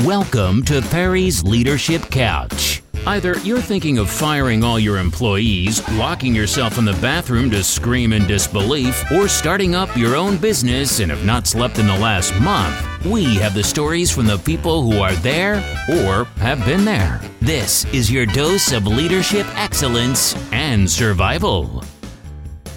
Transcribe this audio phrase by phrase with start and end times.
[0.00, 2.82] Welcome to Perry's Leadership Couch.
[3.06, 8.12] Either you're thinking of firing all your employees, locking yourself in the bathroom to scream
[8.12, 12.38] in disbelief, or starting up your own business and have not slept in the last
[12.40, 13.06] month.
[13.06, 15.56] We have the stories from the people who are there
[15.88, 17.18] or have been there.
[17.40, 21.82] This is your dose of leadership excellence and survival.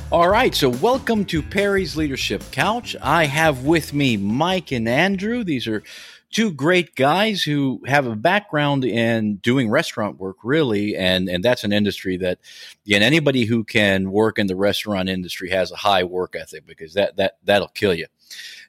[0.09, 2.95] All right, so welcome to Perry's Leadership Couch.
[3.01, 5.43] I have with me Mike and Andrew.
[5.43, 5.83] These are
[6.31, 11.63] two great guys who have a background in doing restaurant work, really, and and that's
[11.63, 12.39] an industry that,
[12.85, 16.93] again, anybody who can work in the restaurant industry has a high work ethic because
[16.93, 18.07] that that that'll kill you.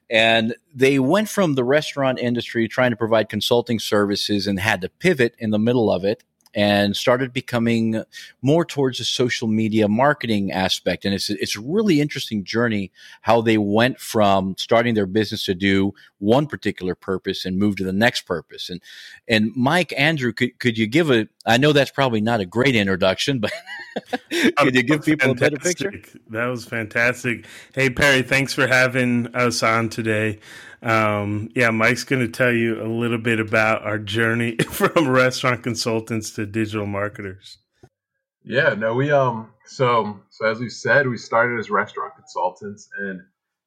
[0.09, 4.89] And they went from the restaurant industry trying to provide consulting services and had to
[4.89, 8.03] pivot in the middle of it and started becoming
[8.41, 11.05] more towards the social media marketing aspect.
[11.05, 12.91] And it's it's a really interesting journey
[13.21, 17.83] how they went from starting their business to do one particular purpose and move to
[17.83, 18.69] the next purpose.
[18.69, 18.81] And
[19.27, 21.27] and Mike Andrew, could could you give a?
[21.45, 23.51] I know that's probably not a great introduction, but
[24.57, 25.81] could you give people fantastic.
[25.81, 26.19] a better picture?
[26.29, 27.45] That was fantastic.
[27.73, 30.39] Hey Perry, thanks for having us on today.
[30.81, 35.63] Um, yeah, Mike's going to tell you a little bit about our journey from restaurant
[35.63, 37.57] consultants to digital marketers.
[38.43, 43.21] Yeah, no, we um, so so as we said, we started as restaurant consultants, and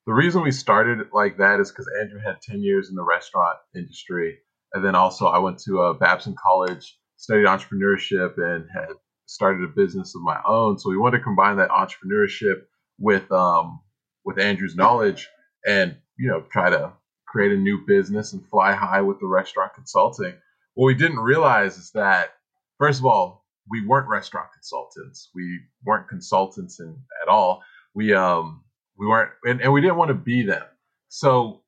[0.07, 3.59] the reason we started like that is because Andrew had ten years in the restaurant
[3.77, 4.39] industry,
[4.73, 9.69] and then also I went to a Babson College, studied entrepreneurship, and had started a
[9.69, 10.77] business of my own.
[10.79, 12.63] So we wanted to combine that entrepreneurship
[12.99, 13.81] with um
[14.25, 15.29] with Andrew's knowledge,
[15.65, 16.93] and you know try to
[17.35, 20.35] create a new business and fly high with the restaurant consulting.
[20.75, 22.35] What we didn't realize is that,
[22.79, 25.31] first of all, we weren't restaurant consultants.
[25.35, 27.63] We weren't consultants in, at all.
[27.93, 28.63] We um
[28.97, 30.63] we weren't, and, and we didn't want to be them.
[31.09, 31.63] So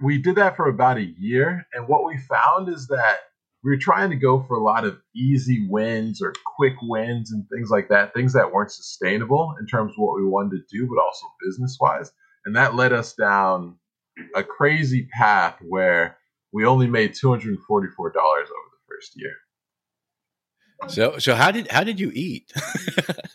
[0.00, 3.16] we did that for about a year, and what we found is that
[3.64, 7.44] we were trying to go for a lot of easy wins or quick wins and
[7.48, 10.86] things like that, things that weren't sustainable in terms of what we wanted to do,
[10.86, 12.12] but also business wise.
[12.46, 13.76] And that led us down
[14.34, 16.16] a crazy path where
[16.52, 19.34] we only made two hundred and forty four dollars over the first year.
[20.88, 22.52] So so how did how did you eat?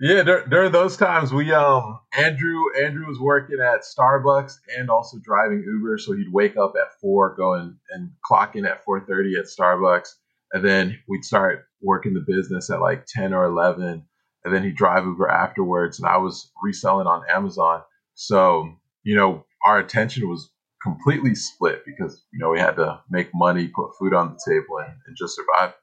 [0.00, 5.18] yeah, dur- during those times we um Andrew Andrew was working at Starbucks and also
[5.22, 9.00] driving Uber, so he'd wake up at four, go in and clock in at four
[9.00, 10.08] thirty at Starbucks,
[10.52, 14.04] and then we'd start working the business at like ten or eleven,
[14.44, 17.82] and then he'd drive Uber afterwards, and I was reselling on Amazon.
[18.14, 18.68] So
[19.04, 20.50] you know our attention was
[20.82, 24.78] completely split because you know we had to make money, put food on the table,
[24.78, 25.74] and, and just survive.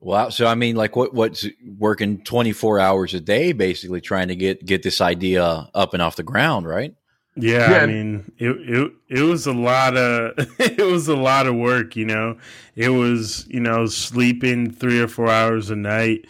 [0.00, 0.28] Wow.
[0.28, 1.46] So I mean, like, what what's
[1.78, 6.02] working twenty four hours a day, basically trying to get get this idea up and
[6.02, 6.94] off the ground, right?
[7.40, 11.46] Yeah, yeah, I mean, it, it it was a lot of it was a lot
[11.46, 11.94] of work.
[11.94, 12.38] You know,
[12.74, 16.26] it was you know sleeping three or four hours a night,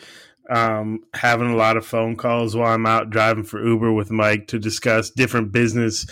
[0.48, 4.48] um, having a lot of phone calls while I'm out driving for Uber with Mike
[4.48, 6.06] to discuss different business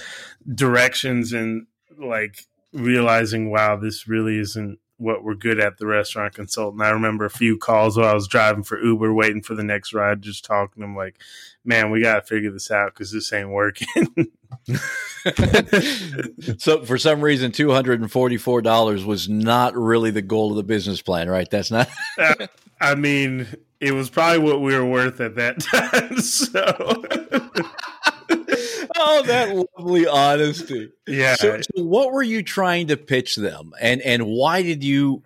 [0.54, 1.66] directions and
[1.98, 6.82] like realizing, wow, this really isn't what we're good at the restaurant consultant.
[6.82, 9.92] I remember a few calls while I was driving for Uber, waiting for the next
[9.92, 11.16] ride, just talking to them like,
[11.64, 13.86] man, we got to figure this out because this ain't working.
[16.58, 21.50] so for some reason, $244 was not really the goal of the business plan, right?
[21.50, 21.88] That's not.
[22.18, 22.46] uh,
[22.80, 23.46] I mean,
[23.80, 26.18] it was probably what we were worth at that time.
[26.20, 26.62] So.
[28.96, 30.90] oh, that lovely honesty.
[31.06, 31.36] Yeah.
[31.36, 35.22] So, so, what were you trying to pitch them, and and why did you?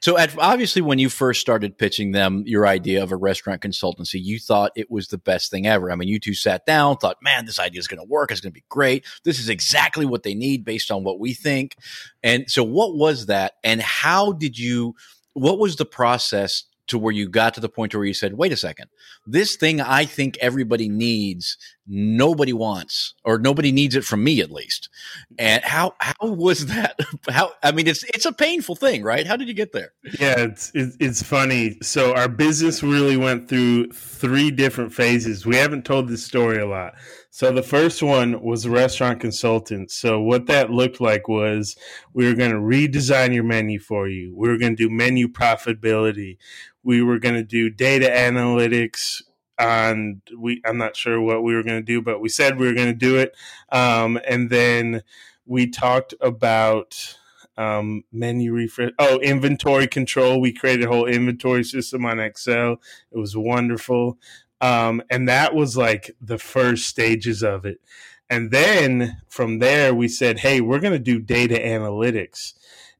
[0.00, 4.20] So, at, obviously, when you first started pitching them your idea of a restaurant consultancy,
[4.22, 5.90] you thought it was the best thing ever.
[5.90, 8.30] I mean, you two sat down, thought, "Man, this idea is going to work.
[8.30, 9.04] It's going to be great.
[9.24, 11.76] This is exactly what they need based on what we think."
[12.22, 14.94] And so, what was that, and how did you?
[15.34, 18.52] What was the process to where you got to the point where you said, wait
[18.52, 18.88] a second,
[19.26, 21.56] this thing I think everybody needs,
[21.86, 24.88] nobody wants, or nobody needs it from me at least.
[25.38, 26.98] And how how was that?
[27.28, 29.26] How I mean, it's it's a painful thing, right?
[29.26, 29.92] How did you get there?
[30.18, 31.78] Yeah, it's it's funny.
[31.82, 35.46] So our business really went through three different phases.
[35.46, 36.94] We haven't told this story a lot.
[37.34, 39.90] So the first one was restaurant consultant.
[39.90, 41.74] So what that looked like was
[42.12, 44.32] we were going to redesign your menu for you.
[44.36, 46.36] We were going to do menu profitability.
[46.84, 49.20] We were going to do data analytics
[49.58, 52.68] on we I'm not sure what we were going to do, but we said we
[52.68, 53.34] were going to do it.
[53.72, 55.02] Um, and then
[55.44, 57.16] we talked about
[57.56, 58.92] um, menu refresh.
[58.98, 60.40] Oh, inventory control.
[60.40, 62.80] We created a whole inventory system on Excel.
[63.10, 64.18] It was wonderful.
[64.64, 67.80] Um, and that was like the first stages of it.
[68.30, 72.54] And then from there, we said, hey, we're going to do data analytics.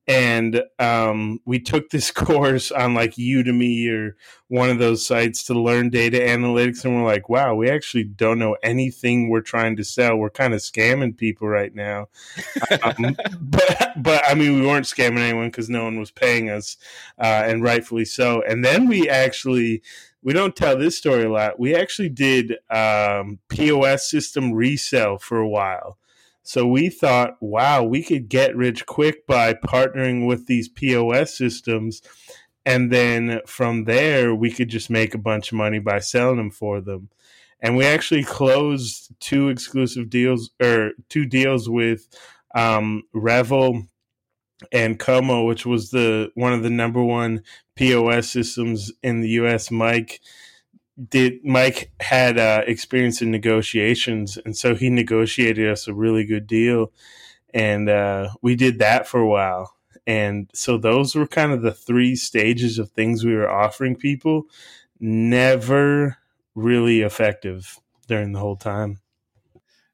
[0.06, 4.16] and um, we took this course on like Udemy or
[4.48, 8.38] one of those sites to learn data analytics, and we're like, wow, we actually don't
[8.38, 10.16] know anything we're trying to sell.
[10.16, 12.08] We're kind of scamming people right now,
[12.82, 16.76] um, but but I mean, we weren't scamming anyone because no one was paying us,
[17.18, 18.42] uh, and rightfully so.
[18.42, 19.82] And then we actually.
[20.24, 21.60] We don't tell this story a lot.
[21.60, 25.98] We actually did um, POS system resell for a while.
[26.42, 32.00] So we thought, wow, we could get rich quick by partnering with these POS systems.
[32.64, 36.50] And then from there, we could just make a bunch of money by selling them
[36.50, 37.10] for them.
[37.60, 42.08] And we actually closed two exclusive deals or two deals with
[42.54, 43.84] um, Revel
[44.72, 47.42] and Como, which was the one of the number one
[47.76, 49.70] POS systems in the US.
[49.70, 50.20] Mike
[51.08, 56.46] did Mike had uh, experience in negotiations, and so he negotiated us a really good
[56.46, 56.92] deal,
[57.52, 59.74] and uh, we did that for a while.
[60.06, 64.44] And so those were kind of the three stages of things we were offering people.
[65.00, 66.18] Never
[66.54, 69.00] really effective during the whole time.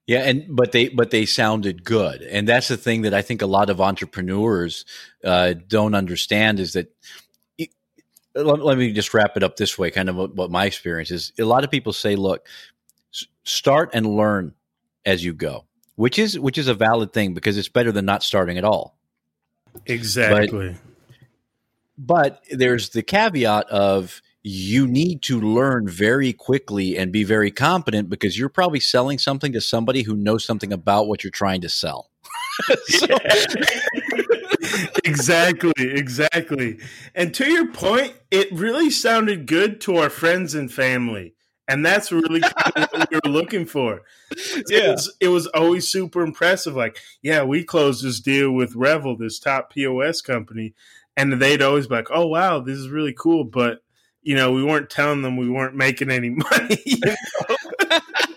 [0.07, 3.43] Yeah, and but they but they sounded good, and that's the thing that I think
[3.43, 4.85] a lot of entrepreneurs
[5.25, 6.93] uh, don't understand is that
[8.35, 11.11] let, let, me just wrap it up this way kind of what, what my experience
[11.11, 11.33] is.
[11.39, 12.47] A lot of people say look
[13.45, 14.55] start and learn
[15.05, 15.65] as you go
[16.01, 18.97] which is which is a valid thing because it's better than not starting at all.
[19.85, 20.75] Exactly.
[21.99, 27.51] But, but there's the caveat of you need to learn very quickly and be very
[27.51, 31.61] competent because you're probably selling something to somebody who knows something about what you're trying
[31.61, 32.09] to sell.
[32.87, 33.07] So,
[35.05, 36.79] exactly, exactly.
[37.15, 41.35] And to your point, it really sounded good to our friends and family.
[41.69, 44.03] And that's really kind of what we were looking for.
[44.69, 44.79] Yeah.
[44.79, 46.75] It was, it was always super impressive.
[46.75, 50.75] Like, yeah, we closed this deal with Revel, this top POS company.
[51.17, 53.45] And they'd always be like, oh, wow, this is really cool.
[53.45, 53.85] But,
[54.23, 56.83] you know, we weren't telling them we weren't making any money.
[56.85, 57.99] You know?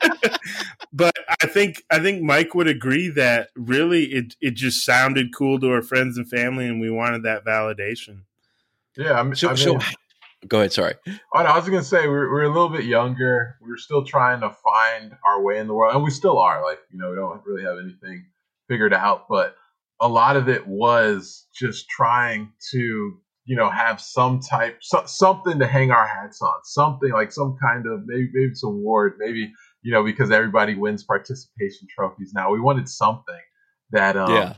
[0.94, 5.60] but I think I think Mike would agree that really it it just sounded cool
[5.60, 8.22] to our friends and family, and we wanted that validation.
[8.98, 9.80] Yeah, I'm, so, I mean, so
[10.48, 10.74] go ahead.
[10.74, 10.94] Sorry.
[11.08, 13.58] Oh, I was gonna say we're we're a little bit younger.
[13.62, 16.64] We are still trying to find our way in the world, and we still are.
[16.64, 18.26] Like you know, we don't really have anything
[18.68, 19.56] figured out, but
[20.00, 25.60] a lot of it was just trying to you know have some type so, something
[25.60, 29.52] to hang our hats on something like some kind of maybe maybe it's award maybe
[29.84, 32.52] you know, because everybody wins participation trophies now.
[32.52, 33.40] We wanted something
[33.92, 34.54] that um, yeah.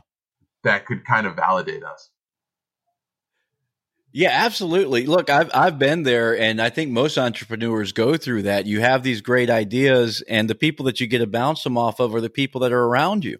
[0.64, 2.10] that could kind of validate us.
[4.12, 5.04] Yeah, absolutely.
[5.04, 8.64] Look, I've I've been there, and I think most entrepreneurs go through that.
[8.64, 12.00] You have these great ideas, and the people that you get to bounce them off
[12.00, 13.38] of are the people that are around you.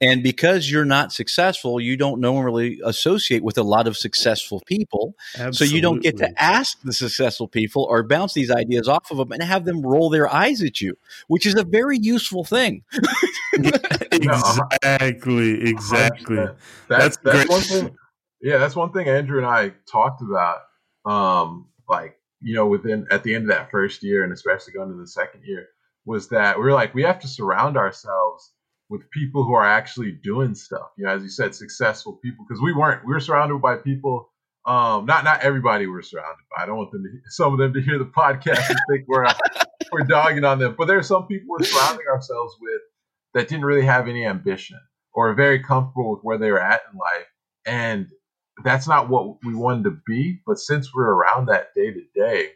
[0.00, 5.14] And because you're not successful, you don't normally associate with a lot of successful people.
[5.34, 5.66] Absolutely.
[5.66, 9.16] So you don't get to ask the successful people or bounce these ideas off of
[9.16, 10.98] them and have them roll their eyes at you,
[11.28, 12.84] which is a very useful thing.
[14.12, 15.70] exactly.
[15.70, 16.36] Exactly.
[16.36, 16.56] That's,
[16.88, 17.96] that's, that's one thing.
[18.42, 20.58] Yeah, that's one thing Andrew and I talked about.
[21.06, 24.90] Um, like, you know, within at the end of that first year and especially going
[24.90, 25.68] to the second year,
[26.04, 28.52] was that we we're like, we have to surround ourselves
[28.88, 30.90] with people who are actually doing stuff.
[30.96, 32.44] You know, as you said, successful people.
[32.48, 33.04] Because we weren't.
[33.06, 34.30] We were surrounded by people.
[34.64, 36.62] Um, not not everybody we're surrounded by.
[36.62, 39.26] I don't want them to some of them to hear the podcast and think we're
[39.92, 40.74] we're dogging on them.
[40.76, 42.80] But there are some people we're surrounding ourselves with
[43.34, 44.78] that didn't really have any ambition
[45.14, 47.26] or are very comfortable with where they were at in life,
[47.66, 48.08] and
[48.64, 50.40] that's not what we wanted to be.
[50.46, 52.50] But since we're around that day to day,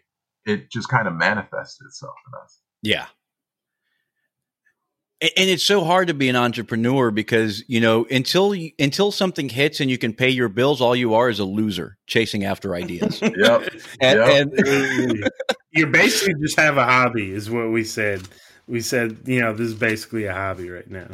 [0.47, 2.61] it just kind of manifested itself in us.
[2.83, 3.07] Yeah,
[5.21, 9.49] and it's so hard to be an entrepreneur because you know until you, until something
[9.49, 12.75] hits and you can pay your bills, all you are is a loser chasing after
[12.75, 13.21] ideas.
[13.37, 13.69] yep.
[14.01, 14.49] And, yep.
[14.67, 15.31] and
[15.73, 18.23] you basically just have a hobby, is what we said.
[18.67, 21.09] We said, you know, this is basically a hobby right now.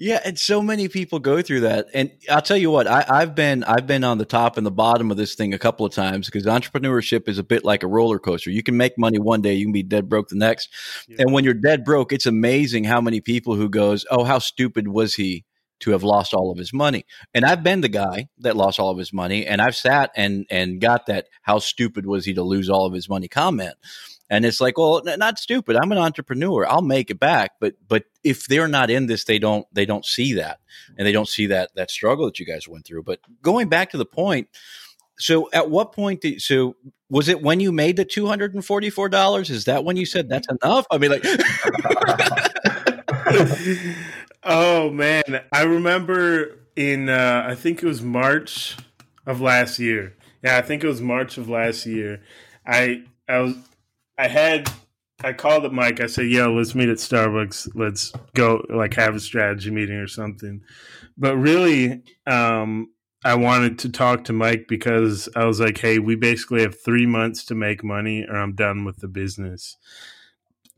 [0.00, 1.88] Yeah, and so many people go through that.
[1.92, 4.70] And I'll tell you what, I, have been I've been on the top and the
[4.70, 7.86] bottom of this thing a couple of times because entrepreneurship is a bit like a
[7.86, 8.50] roller coaster.
[8.50, 10.70] You can make money one day, you can be dead broke the next.
[11.06, 11.16] Yeah.
[11.18, 14.88] And when you're dead broke, it's amazing how many people who goes, "Oh, how stupid
[14.88, 15.44] was he
[15.80, 17.04] to have lost all of his money?"
[17.34, 20.46] And I've been the guy that lost all of his money, and I've sat and
[20.48, 23.74] and got that "how stupid was he to lose all of his money" comment.
[24.30, 25.76] And it's like, well, not stupid.
[25.76, 26.64] I'm an entrepreneur.
[26.64, 27.54] I'll make it back.
[27.58, 30.60] But but if they're not in this, they don't they don't see that,
[30.96, 33.02] and they don't see that that struggle that you guys went through.
[33.02, 34.48] But going back to the point,
[35.18, 36.76] so at what point did so
[37.10, 39.50] was it when you made the two hundred and forty four dollars?
[39.50, 40.86] Is that when you said that's enough?
[40.92, 41.24] I mean, like.
[44.44, 48.76] oh man, I remember in uh, I think it was March
[49.26, 50.14] of last year.
[50.44, 52.22] Yeah, I think it was March of last year.
[52.64, 53.56] I I was
[54.20, 54.70] I had
[55.24, 56.00] I called up Mike.
[56.00, 57.70] I said, "Yo, let's meet at Starbucks.
[57.74, 60.60] Let's go like have a strategy meeting or something."
[61.16, 62.88] But really, um,
[63.24, 67.06] I wanted to talk to Mike because I was like, "Hey, we basically have three
[67.06, 69.78] months to make money, or I'm done with the business."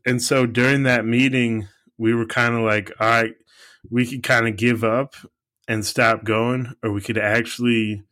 [0.05, 3.33] And so during that meeting, we were kind of like, "All right,
[3.89, 5.15] we could kind of give up
[5.67, 8.03] and stop going, or we could actually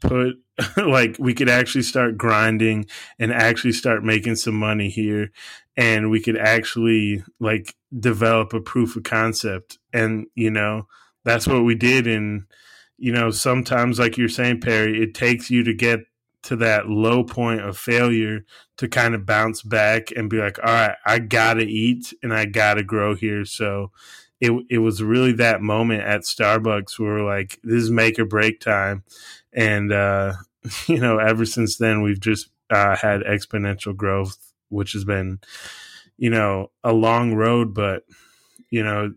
[0.00, 0.36] put
[0.76, 2.86] like we could actually start grinding
[3.18, 5.30] and actually start making some money here.
[5.76, 9.78] And we could actually like develop a proof of concept.
[9.92, 10.86] And you know
[11.24, 12.06] that's what we did.
[12.06, 12.44] And
[12.98, 16.00] you know sometimes like you're saying perry it takes you to get
[16.42, 18.44] to that low point of failure
[18.76, 22.44] to kind of bounce back and be like all right i gotta eat and i
[22.44, 23.44] gotta grow here.
[23.44, 23.90] So
[24.40, 28.60] it, it was really that moment at starbucks where like this is make or break
[28.60, 29.04] time.
[29.52, 30.34] And uh
[30.86, 35.40] you know, ever since then, we've just uh, had exponential growth, which has been,
[36.18, 38.04] you know, a long road, but,
[38.70, 39.12] you know,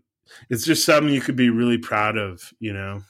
[0.50, 3.02] it's just something you could be really proud of, you know.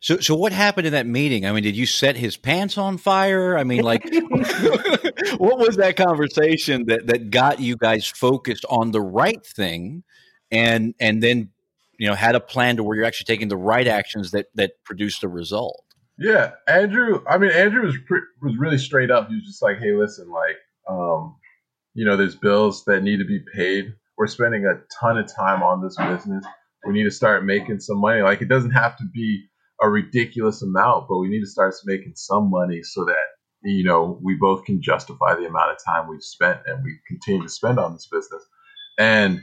[0.00, 1.46] So, so what happened in that meeting?
[1.46, 3.56] I mean, did you set his pants on fire?
[3.56, 4.02] I mean, like,
[5.38, 10.02] what was that conversation that that got you guys focused on the right thing,
[10.50, 11.50] and and then,
[11.96, 14.72] you know, had a plan to where you're actually taking the right actions that that
[14.84, 15.84] produced a result?
[16.18, 17.22] Yeah, Andrew.
[17.28, 19.28] I mean, Andrew was pre- was really straight up.
[19.28, 20.56] He was just like, "Hey, listen, like,
[20.88, 21.36] um,
[21.94, 23.94] you know, there's bills that need to be paid.
[24.16, 26.44] We're spending a ton of time on this business.
[26.86, 28.22] We need to start making some money.
[28.22, 29.44] Like, it doesn't have to be
[29.80, 33.26] a ridiculous amount, but we need to start making some money so that
[33.62, 37.42] you know we both can justify the amount of time we've spent and we continue
[37.42, 38.42] to spend on this business.
[38.98, 39.42] And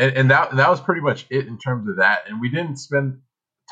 [0.00, 2.22] and, and that that was pretty much it in terms of that.
[2.28, 3.20] And we didn't spend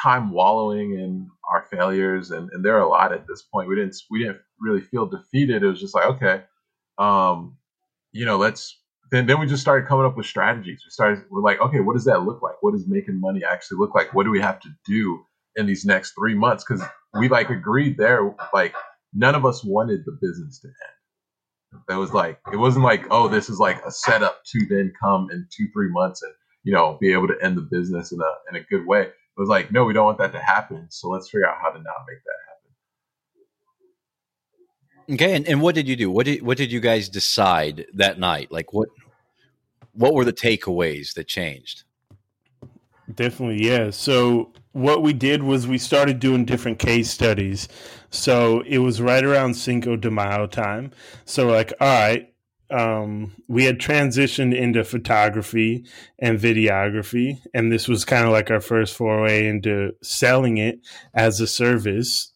[0.00, 3.68] time wallowing in our failures, and, and there are a lot at this point.
[3.68, 5.62] We didn't we didn't really feel defeated.
[5.62, 6.42] It was just like, okay,
[6.98, 7.56] um,
[8.12, 8.78] you know, let's
[9.10, 10.82] then then we just started coming up with strategies.
[10.84, 12.56] We started we're like, okay, what does that look like?
[12.60, 14.14] What does making money actually look like?
[14.14, 15.24] What do we have to do
[15.56, 16.64] in these next three months?
[16.66, 16.84] Because
[17.18, 18.74] we like agreed there, like
[19.14, 21.82] none of us wanted the business to end.
[21.88, 25.28] That was like it wasn't like, oh, this is like a setup to then come
[25.30, 26.32] in two, three months and
[26.64, 29.48] you know be able to end the business in a in a good way was
[29.48, 30.86] like, no, we don't want that to happen.
[30.90, 32.38] So let's figure out how to not make that
[35.06, 35.14] happen.
[35.14, 36.10] Okay, and, and what did you do?
[36.10, 38.52] What did what did you guys decide that night?
[38.52, 38.88] Like what
[39.92, 41.84] what were the takeaways that changed?
[43.14, 43.90] Definitely, yeah.
[43.90, 47.68] So what we did was we started doing different case studies.
[48.10, 50.92] So it was right around Cinco de Mayo time.
[51.24, 52.32] So like, all right,
[52.70, 55.84] um, we had transitioned into photography
[56.18, 60.80] and videography, and this was kind of like our first foray into selling it
[61.14, 62.32] as a service.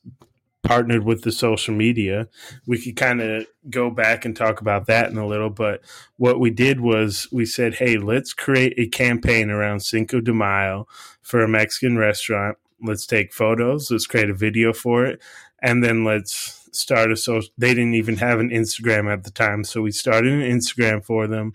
[0.64, 2.28] Partnered with the social media,
[2.68, 5.50] we could kind of go back and talk about that in a little.
[5.50, 5.80] But
[6.18, 10.86] what we did was we said, "Hey, let's create a campaign around Cinco de Mayo
[11.20, 12.58] for a Mexican restaurant.
[12.80, 13.90] Let's take photos.
[13.90, 15.20] Let's create a video for it,
[15.60, 17.50] and then let's." Start a social.
[17.56, 21.26] They didn't even have an Instagram at the time, so we started an Instagram for
[21.26, 21.52] them,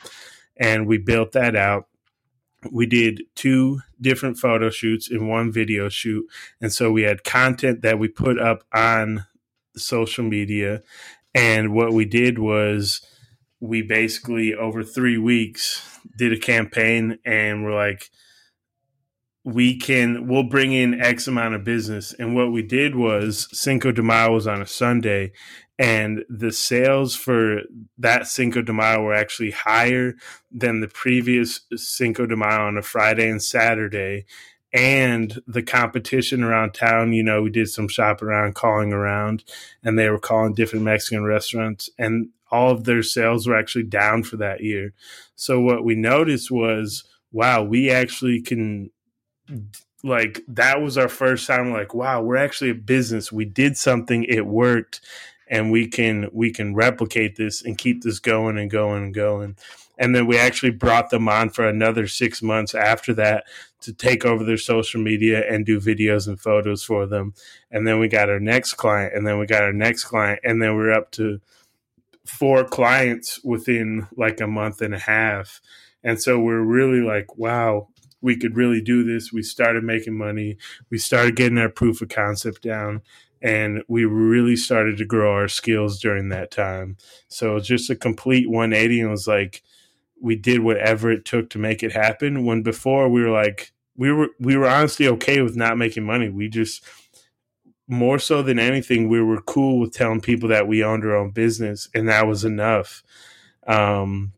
[0.56, 1.88] and we built that out.
[2.72, 6.26] We did two different photo shoots and one video shoot,
[6.62, 9.26] and so we had content that we put up on
[9.76, 10.82] social media.
[11.36, 13.02] And what we did was
[13.60, 15.84] we basically over three weeks
[16.18, 18.10] did a campaign, and we're like
[19.48, 22.12] we can we'll bring in X amount of business.
[22.12, 25.32] And what we did was Cinco de Mayo was on a Sunday,
[25.80, 27.62] and the sales for
[27.98, 30.16] that Cinco de Mayo were actually higher
[30.52, 34.26] than the previous Cinco de Mayo on a Friday and Saturday.
[34.74, 39.46] And the competition around town, you know, we did some shopping around, calling around,
[39.82, 44.24] and they were calling different Mexican restaurants, and all of their sales were actually down
[44.24, 44.94] for that year.
[45.36, 48.92] So what we noticed was, wow, we actually can
[50.04, 53.32] like that was our first time like wow we're actually a business.
[53.32, 54.24] We did something.
[54.24, 55.02] It worked.
[55.50, 59.56] And we can we can replicate this and keep this going and going and going.
[59.98, 63.46] And then we actually brought them on for another six months after that
[63.82, 67.34] to take over their social media and do videos and photos for them.
[67.72, 70.62] And then we got our next client and then we got our next client and
[70.62, 71.40] then we're up to
[72.26, 75.62] four clients within like a month and a half.
[76.04, 77.88] And so we're really like wow
[78.22, 79.32] we could really do this.
[79.32, 80.58] We started making money.
[80.90, 83.02] We started getting our proof of concept down
[83.42, 86.98] and we really started to grow our skills during that time.
[87.28, 89.62] So it was just a complete 180 and it was like
[90.20, 94.12] we did whatever it took to make it happen when before we were like we
[94.12, 96.30] were we were honestly okay with not making money.
[96.30, 96.84] We just
[97.88, 101.32] more so than anything, we were cool with telling people that we owned our own
[101.32, 103.02] business, and that was enough.
[103.66, 104.34] Um,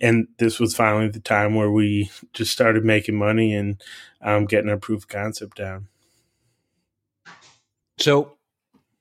[0.00, 3.82] and this was finally the time where we just started making money and
[4.22, 5.88] um, getting our proof of concept down.
[7.98, 8.36] So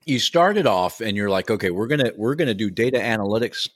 [0.06, 3.70] you started off, and you're like, okay, we're gonna we're gonna do data analytics.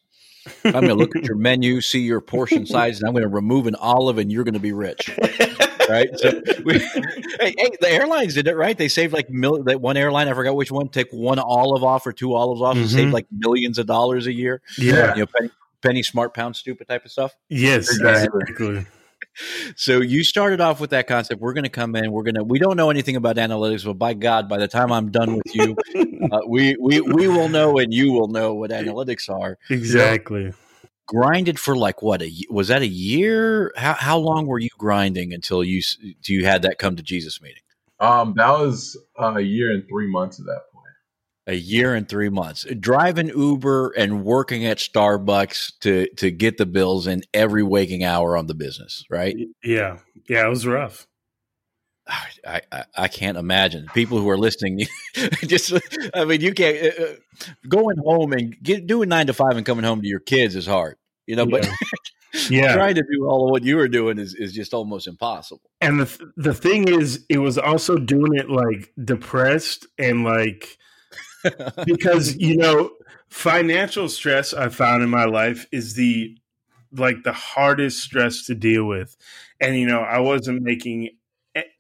[0.63, 3.75] I'm gonna look at your menu, see your portion size, and I'm gonna remove an
[3.75, 5.09] olive, and you're gonna be rich.
[5.89, 6.09] right?
[6.17, 6.79] So we,
[7.39, 8.77] hey, hey, the airlines did it right.
[8.77, 10.27] They saved like mil- that one airline.
[10.27, 10.89] I forgot which one.
[10.89, 12.81] Take one olive off or two olives off, mm-hmm.
[12.81, 14.61] and save like millions of dollars a year.
[14.77, 15.49] Yeah, you know,
[15.81, 17.35] penny, penny smart pound stupid type of stuff.
[17.49, 18.85] Yes, exactly.
[19.75, 21.41] so you started off with that concept.
[21.41, 22.11] We're going to come in.
[22.11, 22.43] We're going to.
[22.43, 25.55] We don't know anything about analytics, but by God, by the time I'm done with
[25.55, 25.75] you,
[26.31, 29.57] uh, we we we will know, and you will know what analytics are.
[29.69, 30.41] Exactly.
[30.41, 30.53] You know,
[31.07, 33.71] grinded for like what a was that a year?
[33.75, 35.81] How how long were you grinding until you
[36.25, 37.63] you had that come to Jesus meeting?
[37.99, 40.76] Um, that was a year and three months at that point.
[41.47, 46.65] A year and three months driving Uber and working at Starbucks to to get the
[46.65, 49.35] bills in every waking hour on the business, right?
[49.63, 51.07] Yeah, yeah, it was rough.
[52.45, 54.87] I, I, I can't imagine people who are listening.
[55.45, 55.73] just,
[56.13, 57.13] I mean, you can't uh, uh,
[57.67, 60.65] going home and get doing nine to five and coming home to your kids is
[60.65, 61.45] hard, you know.
[61.45, 61.67] But
[62.49, 65.69] yeah, trying to do all of what you were doing is, is just almost impossible.
[65.81, 70.77] And the the thing is, it was also doing it like depressed and like
[71.85, 72.91] because you know
[73.29, 76.37] financial stress I found in my life is the
[76.91, 79.15] like the hardest stress to deal with.
[79.59, 81.09] And you know, I wasn't making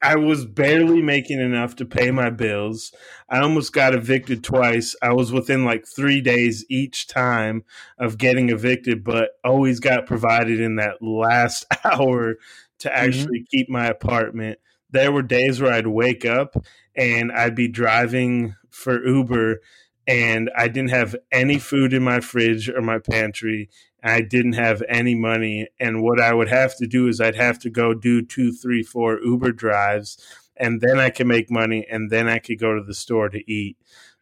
[0.01, 2.91] I was barely making enough to pay my bills.
[3.29, 4.95] I almost got evicted twice.
[5.03, 7.63] I was within like three days each time
[7.99, 12.35] of getting evicted, but always got provided in that last hour
[12.79, 12.97] to mm-hmm.
[12.97, 13.57] actually mm-hmm.
[13.57, 14.59] keep my apartment.
[14.89, 16.55] There were days where I'd wake up
[16.97, 19.61] and I'd be driving for Uber
[20.07, 23.69] and I didn't have any food in my fridge or my pantry
[24.03, 25.67] I didn't have any money.
[25.79, 28.83] And what I would have to do is I'd have to go do two, three,
[28.83, 30.17] four Uber drives,
[30.55, 33.51] and then I could make money, and then I could go to the store to
[33.51, 33.77] eat.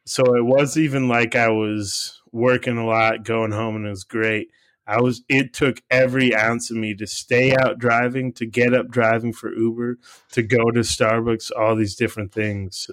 [0.06, 4.04] So it was even like I was working a lot, going home, and it was
[4.04, 4.50] great.
[4.88, 5.24] I was.
[5.30, 9.54] It took every ounce of me to stay out driving, to get up driving for
[9.54, 9.98] Uber,
[10.32, 12.90] to go to Starbucks, all these different things.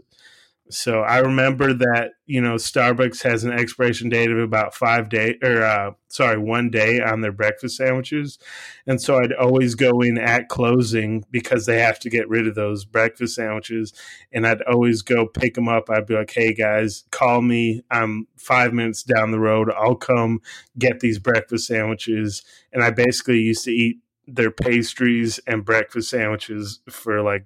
[0.73, 5.37] So I remember that you know Starbucks has an expiration date of about five day
[5.43, 8.39] or uh, sorry one day on their breakfast sandwiches,
[8.87, 12.55] and so I'd always go in at closing because they have to get rid of
[12.55, 13.93] those breakfast sandwiches,
[14.33, 15.91] and I'd always go pick them up.
[15.91, 17.83] I'd be like, "Hey guys, call me.
[17.91, 19.71] I'm five minutes down the road.
[19.77, 20.41] I'll come
[20.79, 26.81] get these breakfast sandwiches." And I basically used to eat their pastries and breakfast sandwiches
[26.89, 27.45] for like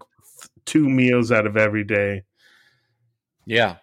[0.65, 2.23] two meals out of every day.
[3.47, 3.77] Yeah.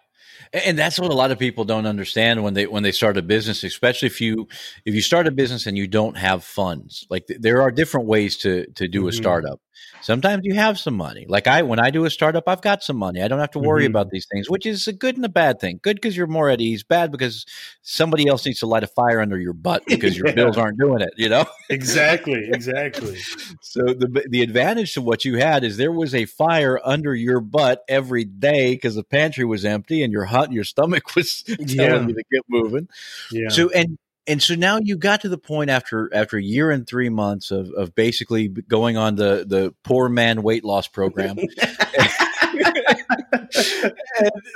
[0.54, 3.22] And that's what a lot of people don't understand when they when they start a
[3.22, 4.46] business, especially if you
[4.84, 7.06] if you start a business and you don't have funds.
[7.10, 9.08] Like there are different ways to to do mm-hmm.
[9.08, 9.60] a startup.
[10.04, 11.24] Sometimes you have some money.
[11.28, 13.22] Like I, when I do a startup, I've got some money.
[13.22, 13.92] I don't have to worry mm-hmm.
[13.92, 15.80] about these things, which is a good and a bad thing.
[15.82, 16.82] Good because you're more at ease.
[16.82, 17.46] Bad because
[17.80, 20.34] somebody else needs to light a fire under your butt because your yeah.
[20.34, 21.14] bills aren't doing it.
[21.16, 23.16] You know exactly, exactly.
[23.62, 27.40] so the the advantage to what you had is there was a fire under your
[27.40, 31.68] butt every day because the pantry was empty and your hut, your stomach was telling
[31.68, 32.00] yeah.
[32.00, 32.88] you to get moving.
[33.30, 33.48] Yeah.
[33.48, 36.86] So and and so now you got to the point after after a year and
[36.86, 41.48] three months of, of basically going on the the poor man weight loss program and,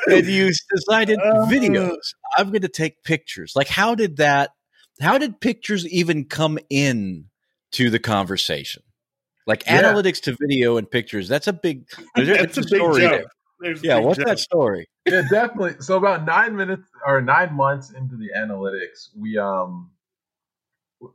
[0.07, 4.51] and, you decided uh, videos i'm going to take pictures like how did that
[5.01, 7.27] how did pictures even come in
[7.73, 8.83] to the conversation
[9.47, 9.83] like yeah.
[9.83, 13.25] analytics to video and pictures that's a big that's a, a big story jump.
[13.83, 14.29] Yeah what's jump.
[14.29, 15.77] that story yeah, definitely.
[15.81, 19.91] So about nine minutes or nine months into the analytics, we um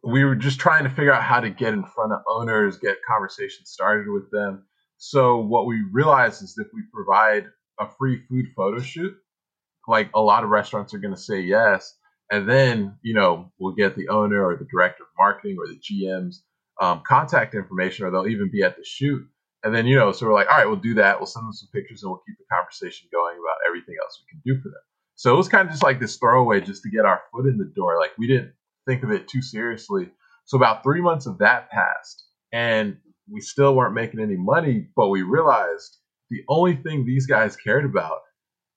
[0.03, 2.97] we were just trying to figure out how to get in front of owners, get
[3.07, 4.65] conversations started with them.
[4.97, 7.47] So what we realized is if we provide
[7.79, 9.13] a free food photo shoot,
[9.87, 11.95] like a lot of restaurants are going to say yes,
[12.31, 15.79] and then you know we'll get the owner or the director of marketing or the
[15.79, 16.43] GM's
[16.81, 19.27] um, contact information, or they'll even be at the shoot.
[19.63, 21.19] And then, you know, so we're like, all right, we'll do that.
[21.19, 24.29] We'll send them some pictures and we'll keep the conversation going about everything else we
[24.29, 24.81] can do for them.
[25.15, 27.57] So it was kind of just like this throwaway just to get our foot in
[27.57, 27.97] the door.
[27.97, 28.53] Like we didn't
[28.87, 30.09] think of it too seriously.
[30.45, 32.97] So about three months of that passed and
[33.31, 35.97] we still weren't making any money, but we realized
[36.29, 38.19] the only thing these guys cared about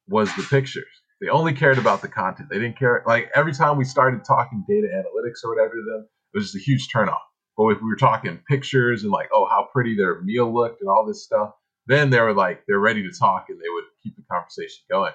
[0.08, 0.86] was the pictures.
[1.20, 2.48] They only cared about the content.
[2.50, 3.02] They didn't care.
[3.06, 6.56] Like every time we started talking data analytics or whatever to them, it was just
[6.56, 7.25] a huge turnoff.
[7.56, 10.90] But if we were talking pictures and like, oh, how pretty their meal looked and
[10.90, 11.52] all this stuff,
[11.86, 15.12] then they were like, they're ready to talk and they would keep the conversation going.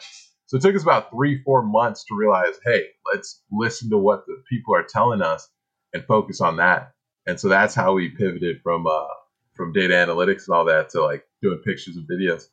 [0.47, 4.25] So it took us about three, four months to realize, hey, let's listen to what
[4.25, 5.47] the people are telling us
[5.93, 6.93] and focus on that.
[7.25, 9.05] And so that's how we pivoted from uh,
[9.53, 12.49] from data analytics and all that to like doing pictures and videos.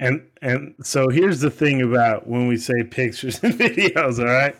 [0.00, 4.56] And and so here's the thing about when we say pictures and videos, all right?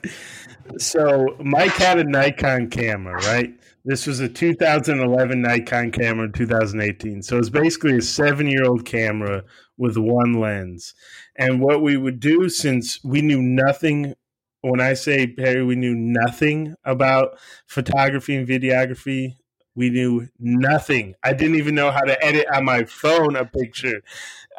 [0.79, 3.55] So Mike had a Nikon camera, right?
[3.85, 7.23] This was a 2011 Nikon camera in 2018.
[7.23, 9.43] So it's basically a seven year old camera
[9.77, 10.95] with one lens.
[11.37, 14.15] And what we would do since we knew nothing,
[14.61, 19.35] when I say Perry, we knew nothing about photography and videography.
[19.75, 21.15] We knew nothing.
[21.25, 24.03] I didn't even know how to edit on my phone a picture.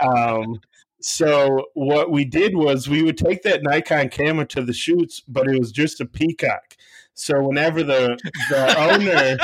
[0.02, 0.60] Um,
[1.00, 5.48] so what we did was we would take that Nikon camera to the shoots, but
[5.48, 6.76] it was just a peacock.
[7.14, 8.18] So whenever the
[8.50, 9.38] the owner,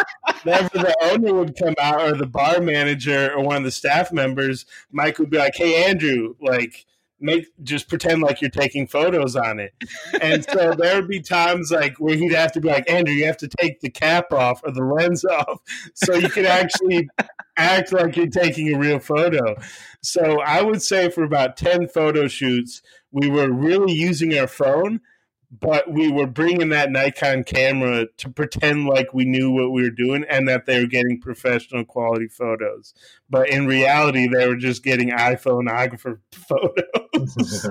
[0.44, 4.12] whenever the owner would come out, or the bar manager, or one of the staff
[4.12, 6.86] members, Mike would be like, "Hey, Andrew, like."
[7.22, 9.74] Make just pretend like you're taking photos on it,
[10.22, 13.26] and so there would be times like where he'd have to be like, Andrew, you
[13.26, 15.60] have to take the cap off or the lens off,
[15.96, 17.10] so you can actually
[17.60, 19.56] act like you're taking a real photo.
[20.02, 25.02] So I would say for about 10 photo shoots, we were really using our phone,
[25.52, 29.90] but we were bringing that Nikon camera to pretend like we knew what we were
[29.90, 32.94] doing and that they were getting professional quality photos.
[33.30, 37.68] But in reality, they were just getting iPhoneographer photos.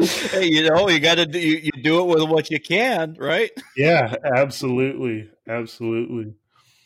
[0.30, 3.16] hey, you know, you got to do you, you do it with what you can,
[3.18, 3.50] right?
[3.76, 6.34] Yeah, absolutely, absolutely.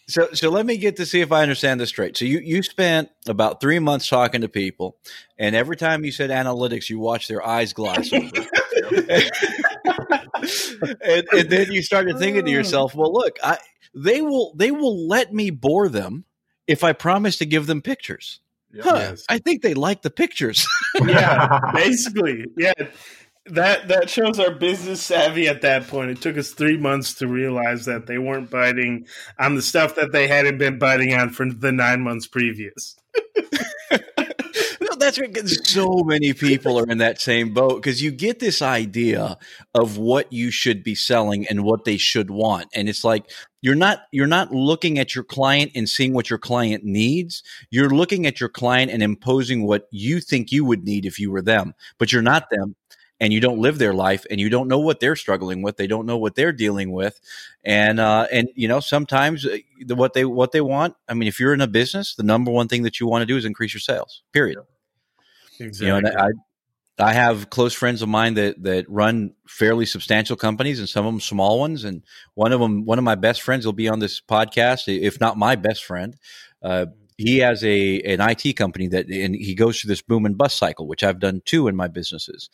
[0.07, 2.16] So, so let me get to see if I understand this straight.
[2.16, 4.98] So, you you spent about three months talking to people,
[5.38, 8.31] and every time you said analytics, you watched their eyes glass over.
[11.03, 12.55] and, and, then you started thinking to oh.
[12.55, 13.59] yourself, "Well, look, I
[13.94, 16.25] they will they will let me bore them
[16.66, 18.40] if I promise to give them pictures."
[18.81, 19.25] Huh, yes.
[19.29, 20.66] I think they like the pictures.
[21.07, 22.73] yeah, basically, yeah
[23.47, 26.11] that that shows our business savvy at that point.
[26.11, 29.07] It took us three months to realize that they weren't biting
[29.38, 32.97] on the stuff that they hadn't been biting on for the nine months previous.
[35.05, 39.37] that's because so many people are in that same boat because you get this idea
[39.75, 43.75] of what you should be selling and what they should want, and it's like you're
[43.75, 47.43] not you're not looking at your client and seeing what your client needs.
[47.71, 51.31] You're looking at your client and imposing what you think you would need if you
[51.31, 52.75] were them, but you're not them
[53.21, 55.87] and you don't live their life and you don't know what they're struggling with they
[55.87, 57.21] don't know what they're dealing with
[57.64, 59.59] and uh, and you know sometimes uh,
[59.95, 62.67] what they what they want i mean if you're in a business the number one
[62.67, 64.59] thing that you want to do is increase your sales period
[65.59, 66.31] exactly you know I,
[66.99, 71.12] I have close friends of mine that that run fairly substantial companies and some of
[71.12, 73.99] them small ones and one of them one of my best friends will be on
[73.99, 76.17] this podcast if not my best friend.
[76.62, 76.87] Uh,
[77.17, 80.59] he has a an IT company that and he goes through this boom and bust
[80.59, 82.49] cycle, which I've done too in my businesses.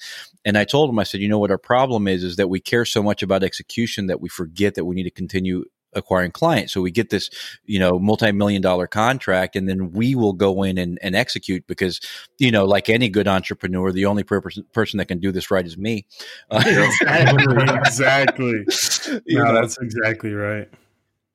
[0.45, 2.61] And I told him, I said, you know what our problem is is that we
[2.61, 6.73] care so much about execution that we forget that we need to continue acquiring clients.
[6.73, 7.31] So we get this,
[7.65, 12.01] you know, multi-million dollar contract and then we will go in and, and execute because,
[12.39, 15.67] you know, like any good entrepreneur, the only person, person that can do this right
[15.67, 16.07] is me.
[16.51, 17.45] exactly.
[18.67, 19.23] exactly.
[19.29, 20.69] No, that's exactly right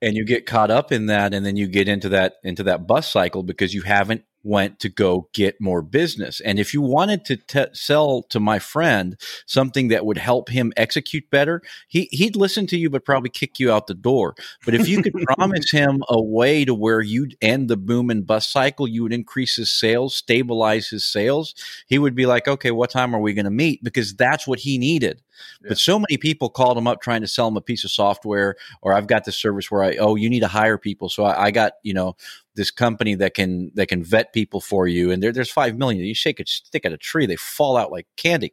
[0.02, 2.86] and you get caught up in that and then you get into that into that
[2.86, 6.40] bus cycle because you haven't went to go get more business.
[6.40, 10.72] And if you wanted to t- sell to my friend something that would help him
[10.76, 14.34] execute better, he, he'd listen to you, but probably kick you out the door.
[14.64, 18.26] But if you could promise him a way to where you'd end the boom and
[18.26, 21.54] bust cycle, you would increase his sales, stabilize his sales,
[21.88, 23.82] he would be like, okay, what time are we going to meet?
[23.82, 25.22] Because that's what he needed.
[25.62, 25.70] Yeah.
[25.70, 28.56] But so many people called him up trying to sell him a piece of software,
[28.80, 31.08] or I've got this service where I, oh, you need to hire people.
[31.08, 32.16] So I, I got, you know,
[32.56, 35.10] this company that can that can vet people for you.
[35.12, 36.04] And there, there's five million.
[36.04, 38.52] You shake a stick at a tree they fall out like candy.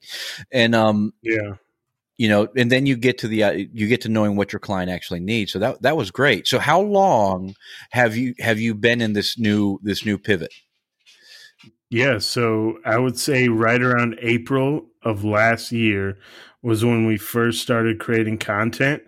[0.52, 1.54] And um yeah.
[2.18, 4.60] you know and then you get to the uh, you get to knowing what your
[4.60, 5.52] client actually needs.
[5.52, 6.48] So that that was great.
[6.48, 7.56] So how long
[7.92, 10.54] have you have you been in this new this new pivot?
[11.90, 12.20] Yeah.
[12.20, 16.18] So i would say right around april of last year
[16.62, 19.04] was when we first started creating content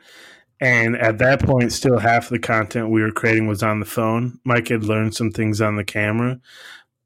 [0.61, 4.39] and at that point, still half the content we were creating was on the phone.
[4.43, 6.39] Mike had learned some things on the camera.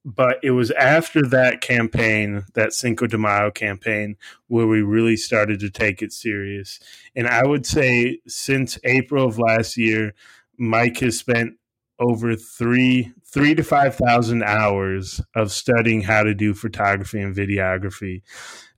[0.05, 4.15] But it was after that campaign, that Cinco de Mayo campaign,
[4.47, 6.79] where we really started to take it serious.
[7.15, 10.13] And I would say since April of last year,
[10.57, 11.55] Mike has spent
[11.99, 18.21] over three three to five thousand hours of studying how to do photography and videography.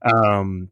[0.02, 0.72] Um,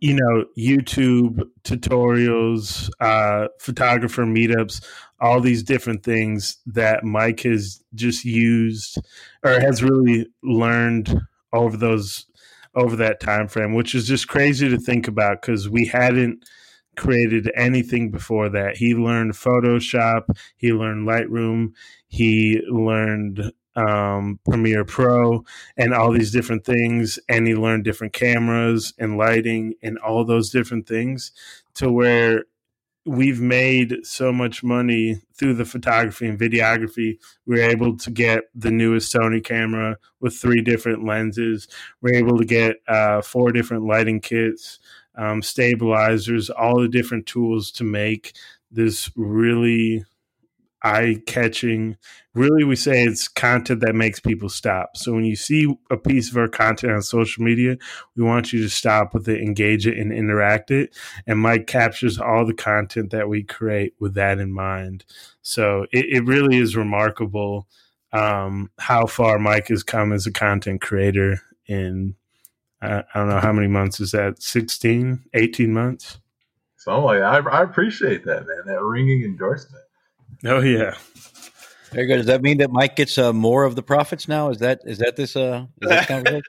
[0.00, 4.84] you know, YouTube tutorials, uh, photographer meetups,
[5.20, 8.98] all these different things that Mike has just used
[9.44, 11.20] or has really learned
[11.52, 12.26] over those
[12.74, 16.42] over that time frame, which is just crazy to think about because we hadn't
[16.96, 18.76] created anything before that.
[18.76, 20.24] He learned Photoshop,
[20.56, 21.72] he learned Lightroom,
[22.08, 25.44] he learned um, Premiere Pro
[25.76, 27.18] and all these different things.
[27.28, 31.32] And he learned different cameras and lighting and all those different things
[31.74, 32.44] to where
[33.04, 37.18] we've made so much money through the photography and videography.
[37.46, 41.66] We're able to get the newest Sony camera with three different lenses.
[42.00, 44.78] We're able to get uh, four different lighting kits,
[45.16, 48.34] um, stabilizers, all the different tools to make
[48.70, 50.04] this really
[50.82, 51.96] eye catching.
[52.34, 54.96] Really, we say it's content that makes people stop.
[54.96, 57.76] So when you see a piece of our content on social media,
[58.16, 60.96] we want you to stop with it, engage it, and interact it.
[61.26, 65.04] And Mike captures all the content that we create with that in mind.
[65.42, 67.68] So it, it really is remarkable
[68.12, 72.16] um, how far Mike has come as a content creator in.
[72.84, 76.18] I don't know how many months is that 16 18 months
[76.76, 79.81] so like I, I appreciate that man that ringing endorsement
[80.44, 80.96] Oh yeah.
[81.92, 82.16] Very good.
[82.16, 84.48] Does that mean that Mike gets uh, more of the profits now?
[84.48, 86.42] Is that is that this uh is that conversation?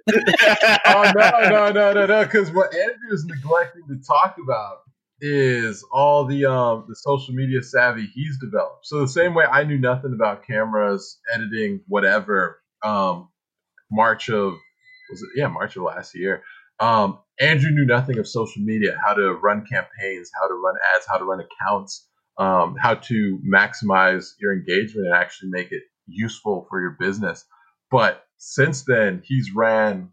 [0.86, 2.24] oh no no no no no!
[2.24, 4.78] Because what Andrew is neglecting to talk about
[5.20, 8.86] is all the um the social media savvy he's developed.
[8.86, 12.62] So the same way I knew nothing about cameras, editing, whatever.
[12.82, 13.30] Um,
[13.92, 14.54] March of
[15.12, 15.30] was it?
[15.36, 16.42] Yeah, March of last year.
[16.80, 21.06] Um, Andrew knew nothing of social media, how to run campaigns, how to run ads,
[21.10, 26.66] how to run accounts um, how to maximize your engagement and actually make it useful
[26.70, 27.46] for your business.
[27.92, 30.10] But since then, he's ran.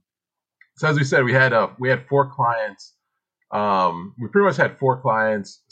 [0.76, 2.94] So as we said, we had uh, we had four clients.
[3.50, 5.62] Um, we pretty much had four clients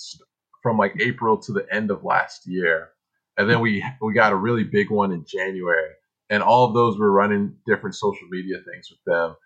[0.63, 2.91] from like April to the end of last year,
[3.37, 5.93] and then we we got a really big one in January,
[6.31, 9.37] and all of those were running different social media things with them.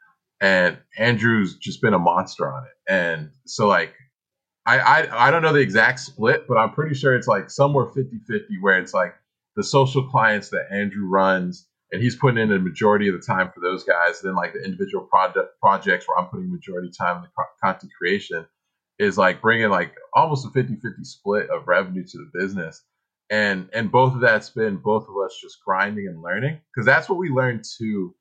[0.41, 3.95] And Andrew's just been a monster on it, and so like
[4.67, 7.87] I, I I don't know the exact split, but I'm pretty sure it's like somewhere
[7.87, 9.15] 50-50 where it's like
[9.57, 13.51] the social clients that Andrew runs and he's putting in a majority of the time
[13.53, 14.21] for those guys.
[14.23, 18.47] Then like the individual project projects where I'm putting majority time in the content creation
[18.99, 22.83] is like bringing like almost a 50-50 split of revenue to the business.
[23.31, 27.09] And and both of that's been both of us just grinding and learning because that's
[27.09, 28.15] what we learned too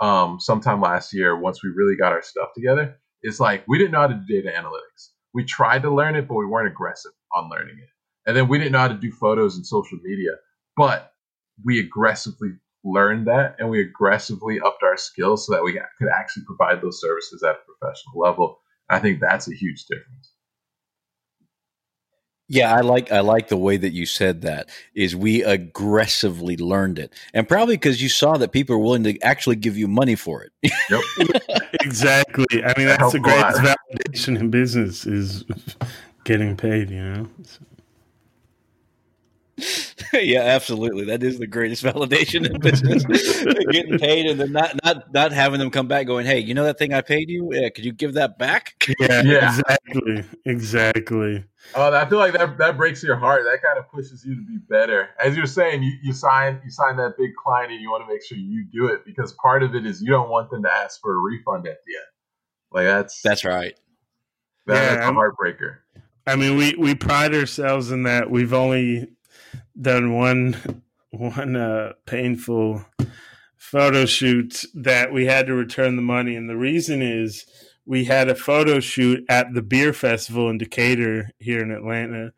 [0.00, 2.98] um, sometime last year once we really got our stuff together.
[3.22, 6.28] It's like we didn't know how to do data analytics we tried to learn it,
[6.28, 7.88] but we weren't aggressive on learning it.
[8.26, 10.32] And then we didn't know how to do photos and social media,
[10.76, 11.12] but
[11.64, 12.50] we aggressively
[12.84, 17.00] learned that and we aggressively upped our skills so that we could actually provide those
[17.00, 18.58] services at a professional level.
[18.88, 20.32] I think that's a huge difference.
[22.50, 24.70] Yeah, I like I like the way that you said that.
[24.94, 29.20] Is we aggressively learned it, and probably because you saw that people are willing to
[29.20, 30.52] actually give you money for it.
[30.90, 31.02] Yep,
[31.82, 32.64] exactly.
[32.64, 35.44] I mean, that's the greatest validation in business is
[36.24, 36.90] getting paid.
[36.90, 37.28] You know.
[37.42, 37.60] So.
[40.12, 41.04] yeah, absolutely.
[41.04, 43.02] That is the greatest validation in business.
[43.70, 46.64] Getting paid and then not not not having them come back going, "Hey, you know
[46.64, 47.50] that thing I paid you?
[47.52, 49.58] Yeah, could you give that back?" Yeah, yeah.
[49.58, 51.44] exactly, exactly.
[51.74, 53.42] Oh, I feel like that that breaks your heart.
[53.44, 55.10] That kind of pushes you to be better.
[55.22, 58.12] As you're saying, you, you sign you sign that big client and you want to
[58.12, 60.70] make sure you do it because part of it is you don't want them to
[60.70, 62.06] ask for a refund at the end.
[62.70, 63.74] Like that's that's right.
[64.66, 65.78] That, yeah, that's a heartbreaker.
[66.26, 69.08] I mean, we we pride ourselves in that we've only
[69.80, 72.84] done one one uh, painful
[73.56, 77.46] photo shoot that we had to return the money, and the reason is
[77.84, 82.32] we had a photo shoot at the beer festival in Decatur here in Atlanta,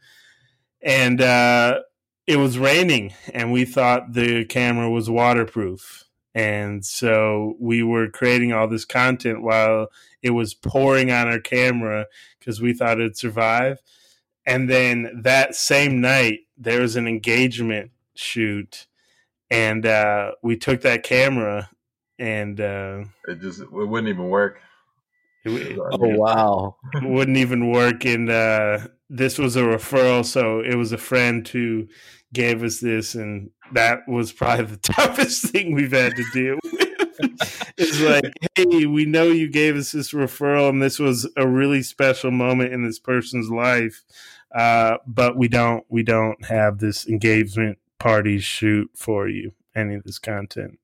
[0.83, 1.81] and uh,
[2.27, 6.05] it was raining, and we thought the camera was waterproof.
[6.33, 9.89] And so we were creating all this content while
[10.23, 12.07] it was pouring on our camera
[12.39, 13.81] because we thought it'd survive.
[14.51, 18.89] And then that same night, there was an engagement shoot,
[19.49, 21.71] and uh, we took that camera,
[22.19, 24.59] and uh, it just it wouldn't even work.
[25.45, 26.77] It, oh wow!
[26.95, 31.47] It wouldn't even work, and uh, this was a referral, so it was a friend
[31.47, 31.87] who
[32.33, 36.75] gave us this, and that was probably the toughest thing we've had to deal with.
[37.77, 41.83] it's like, hey, we know you gave us this referral, and this was a really
[41.83, 44.03] special moment in this person's life,
[44.55, 50.05] uh, but we don't we don't have this engagement party shoot for you any of
[50.05, 50.79] this content.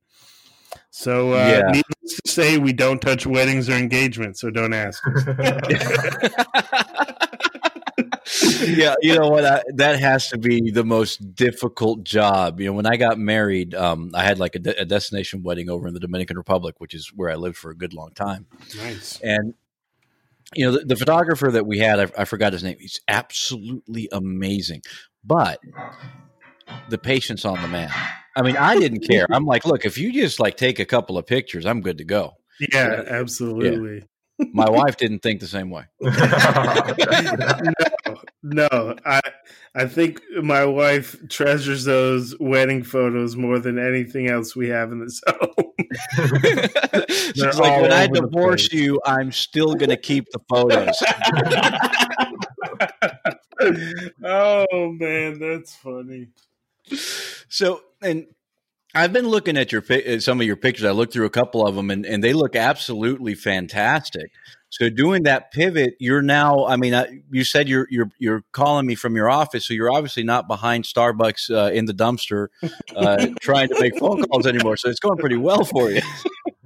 [0.91, 1.61] So, uh, Yeah.
[1.67, 5.03] needless to say, we don't touch weddings or engagements, so don't ask.
[8.61, 9.45] yeah, you know what?
[9.45, 12.61] I, that has to be the most difficult job.
[12.61, 15.71] You know, when I got married, um, I had like a, de- a destination wedding
[15.71, 18.47] over in the Dominican Republic, which is where I lived for a good long time.
[18.77, 19.21] nice.
[19.23, 19.55] And
[20.57, 22.77] you know, the, the photographer that we had, I, I forgot his name.
[22.81, 24.83] He's absolutely amazing,
[25.25, 25.61] but
[26.89, 27.91] the patience on the man.
[28.37, 29.27] I mean, I didn't care.
[29.31, 32.05] I'm like, look, if you just like take a couple of pictures, I'm good to
[32.05, 32.33] go.
[32.73, 34.05] Yeah, absolutely.
[34.53, 35.85] My wife didn't think the same way.
[38.49, 39.21] No, I
[39.75, 45.01] I think my wife treasures those wedding photos more than anything else we have in
[45.01, 45.73] this home.
[47.09, 51.03] She's like, when I divorce you, I'm still going to keep the photos.
[54.25, 56.29] oh man, that's funny.
[57.49, 58.27] so, and
[58.97, 59.85] I've been looking at your
[60.21, 60.87] some of your pictures.
[60.87, 64.31] I looked through a couple of them, and, and they look absolutely fantastic.
[64.71, 66.67] So, doing that pivot, you're now.
[66.67, 69.93] I mean, I, you said you're you're you're calling me from your office, so you're
[69.93, 72.49] obviously not behind Starbucks uh, in the dumpster
[72.97, 74.79] uh, trying to make phone calls anymore.
[74.79, 76.01] So, it's going pretty well for you.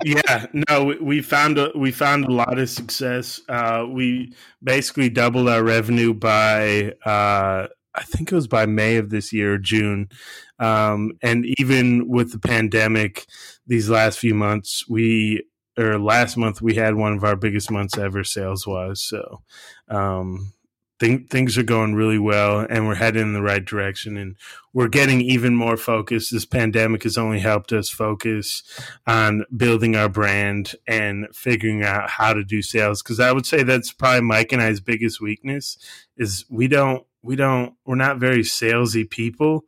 [0.04, 3.40] Yeah, no, we, we found a, we found a lot of success.
[3.48, 9.10] Uh, we basically doubled our revenue by uh, I think it was by May of
[9.10, 10.08] this year, June,
[10.61, 13.27] um, and even with the pandemic,
[13.66, 15.44] these last few months, we
[15.79, 19.03] or last month we had one of our biggest months ever sales wise.
[19.03, 19.42] So.
[19.88, 20.53] Um,
[21.01, 24.37] Think, things are going really well and we're heading in the right direction and
[24.75, 28.62] we're getting even more focused this pandemic has only helped us focus
[29.07, 33.62] on building our brand and figuring out how to do sales because i would say
[33.62, 35.79] that's probably mike and i's biggest weakness
[36.18, 39.64] is we don't we don't we're not very salesy people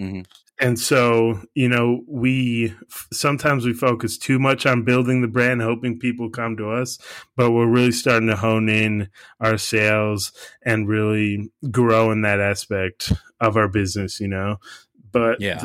[0.00, 0.24] Mhm.
[0.60, 2.74] and so you know we
[3.12, 6.98] sometimes we focus too much on building the brand hoping people come to us
[7.36, 9.08] but we're really starting to hone in
[9.40, 10.32] our sales
[10.62, 14.56] and really grow in that aspect of our business you know
[15.12, 15.64] but Yeah.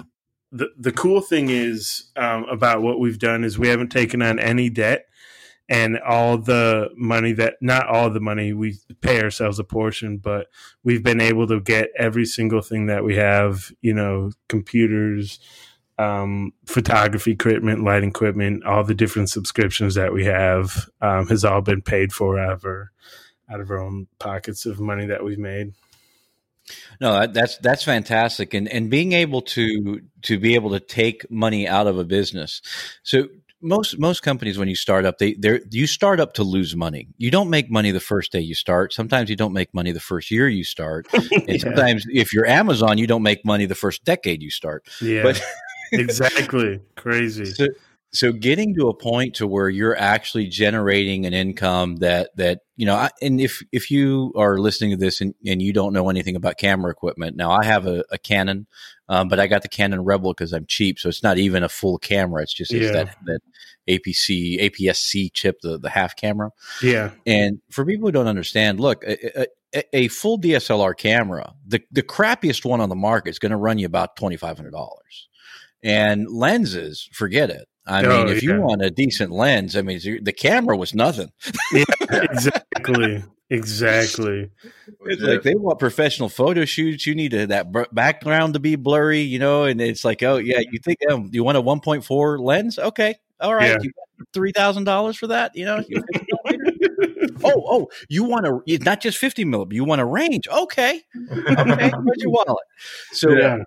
[0.51, 4.37] the the cool thing is um, about what we've done is we haven't taken on
[4.39, 5.05] any debt,
[5.69, 10.47] and all the money that not all the money we pay ourselves a portion, but
[10.83, 13.71] we've been able to get every single thing that we have.
[13.81, 15.39] You know, computers,
[15.97, 21.61] um, photography equipment, light equipment, all the different subscriptions that we have um, has all
[21.61, 22.91] been paid for out of our
[23.49, 25.73] out of our own pockets of money that we've made.
[27.01, 31.67] No, that's that's fantastic, and and being able to to be able to take money
[31.67, 32.61] out of a business.
[33.03, 33.27] So
[33.63, 37.07] most most companies, when you start up, they they you start up to lose money.
[37.17, 38.93] You don't make money the first day you start.
[38.93, 41.57] Sometimes you don't make money the first year you start, and Yeah.
[41.59, 44.85] sometimes if you're Amazon, you don't make money the first decade you start.
[45.01, 45.41] Yeah, But
[45.91, 46.81] exactly.
[46.95, 47.45] Crazy.
[47.45, 47.67] so,
[48.11, 52.85] so getting to a point to where you're actually generating an income that that you
[52.85, 56.09] know I, and if if you are listening to this and, and you don't know
[56.09, 58.67] anything about camera equipment now i have a, a canon
[59.13, 61.69] um, but i got the canon rebel because i'm cheap so it's not even a
[61.69, 63.03] full camera it's just it's Yeah.
[63.03, 63.39] that that
[63.89, 66.49] apc apsc chip the, the half camera
[66.81, 67.11] Yeah.
[67.25, 69.41] and for people who don't understand, look, a,
[69.75, 73.57] a, a full DSLR camera, the, the crappiest one on the market is going to
[73.57, 75.27] run you about twenty five hundred dollars.
[75.83, 77.65] And lenses, forget it.
[77.85, 78.53] I Oh, mean, if yeah.
[78.53, 81.29] you want a decent lens, I mean, the camera was nothing.
[81.73, 83.23] yeah, exactly.
[83.53, 84.49] Exactly.
[85.05, 87.05] It's like they want professional photo shoots.
[87.05, 89.65] You need to, that br- background to be blurry, you know.
[89.65, 92.79] And it's like, oh yeah, you think um, you want a one point four lens?
[92.79, 93.77] Okay, all right, yeah.
[93.81, 93.91] you
[94.33, 95.83] three thousand dollars for that, you know.
[97.45, 100.47] Oh, oh, you want to not just fifty millimeter, you want a range?
[100.47, 102.63] Okay, okay, where's your wallet?
[103.11, 103.57] So yeah.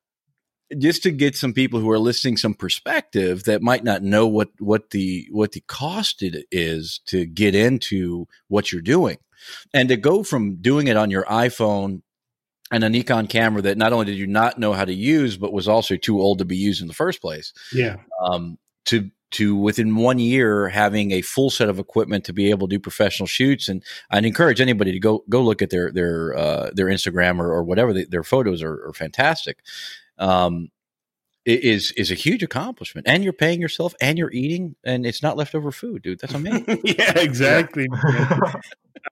[0.78, 4.48] just to get some people who are listening some perspective that might not know what
[4.60, 9.18] what the what the cost it is to get into what you're doing
[9.74, 12.02] and to go from doing it on your iphone
[12.72, 15.52] and a nikon camera that not only did you not know how to use but
[15.52, 17.52] was also too old to be used in the first place.
[17.72, 17.96] Yeah.
[18.24, 22.68] um, to to within one year having a full set of equipment to be able
[22.68, 23.68] to do professional shoots.
[23.68, 27.52] And I'd encourage anybody to go go look at their their uh, their Instagram or,
[27.52, 29.58] or whatever they, their photos are, are fantastic.
[30.18, 30.68] Um,
[31.46, 35.36] is is a huge accomplishment and you're paying yourself and you're eating and it's not
[35.36, 37.88] leftover food dude that's amazing yeah, exactly.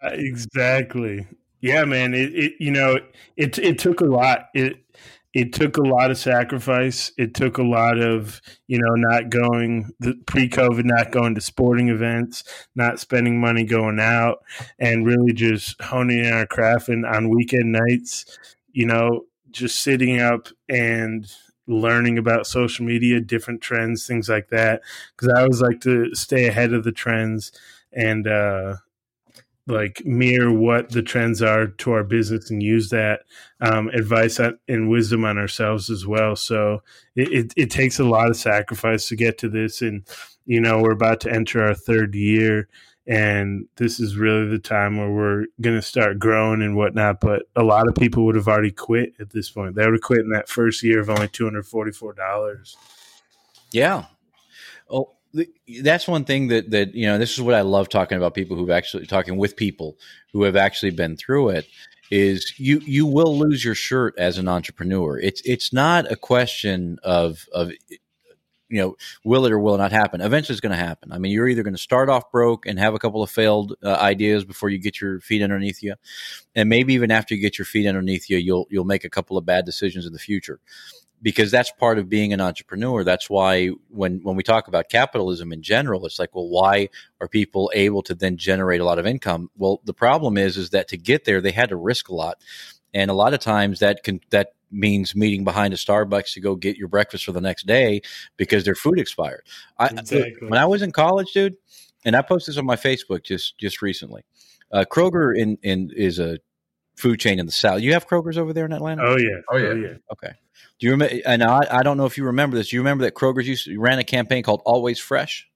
[0.03, 1.27] Uh, exactly.
[1.61, 2.15] Yeah, man.
[2.15, 2.99] It, it you know
[3.37, 4.49] it it took a lot.
[4.55, 4.85] It
[5.33, 7.11] it took a lot of sacrifice.
[7.17, 11.89] It took a lot of you know not going the pre-COVID, not going to sporting
[11.89, 14.43] events, not spending money going out,
[14.79, 16.89] and really just honing in our craft.
[16.89, 18.39] And on weekend nights,
[18.73, 21.33] you know, just sitting up and
[21.67, 24.83] learning about social media, different trends, things like that.
[25.17, 27.53] Because I always like to stay ahead of the trends
[27.93, 28.77] and uh,
[29.67, 33.21] like mirror what the trends are to our business and use that
[33.61, 34.39] um, advice
[34.69, 36.37] and wisdom on ourselves as well.
[36.37, 36.83] So
[37.17, 40.07] it, it, it takes a lot of sacrifice to get to this, and
[40.45, 42.69] you know we're about to enter our third year
[43.07, 47.21] and this is really the time where we're going to start growing and whatnot.
[47.21, 49.75] But a lot of people would have already quit at this point.
[49.75, 52.77] They would have quit in that first year of only two hundred forty-four dollars.
[53.73, 54.07] Yeah.
[54.89, 55.11] Oh,
[55.83, 57.19] that's one thing that that you know.
[57.19, 59.99] This is what I love talking about people who've actually talking with people
[60.33, 61.67] who have actually been through it.
[62.11, 65.19] Is you you will lose your shirt as an entrepreneur.
[65.19, 67.73] It's it's not a question of of
[68.75, 70.21] you know, will it or will it not happen?
[70.21, 71.13] Eventually, it's going to happen.
[71.13, 73.75] I mean, you're either going to start off broke and have a couple of failed
[73.85, 75.95] uh, ideas before you get your feet underneath you,
[76.57, 79.39] and maybe even after you get your feet underneath you, you'll you'll make a couple
[79.39, 80.59] of bad decisions in the future,
[81.23, 83.05] because that's part of being an entrepreneur.
[83.05, 86.89] That's why when when we talk about capitalism in general, it's like, well, why
[87.21, 89.51] are people able to then generate a lot of income?
[89.57, 92.43] Well, the problem is is that to get there, they had to risk a lot,
[92.93, 96.57] and a lot of times that can that means meeting behind a Starbucks to go
[96.57, 98.03] get your breakfast for the next day
[98.37, 99.43] because their food expired.
[99.79, 100.49] I, exactly.
[100.49, 101.57] When I was in college, dude,
[102.05, 104.25] and I posted this on my Facebook just just recently.
[104.71, 106.39] Uh, Kroger in in is a
[106.97, 107.81] food chain in the South.
[107.81, 109.03] You have Kroger's over there in Atlanta?
[109.05, 109.95] Oh yeah, oh yeah, oh, yeah.
[110.13, 110.33] Okay.
[110.79, 111.17] Do you remember?
[111.27, 112.71] And I, I don't know if you remember this.
[112.71, 115.49] Do you remember that Kroger's used to, ran a campaign called Always Fresh?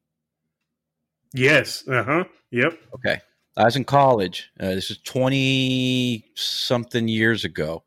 [1.34, 1.86] Yes.
[1.86, 2.24] Uh huh.
[2.50, 2.78] Yep.
[2.94, 3.20] Okay.
[3.56, 4.50] I was in college.
[4.58, 7.82] Uh, this is twenty something years ago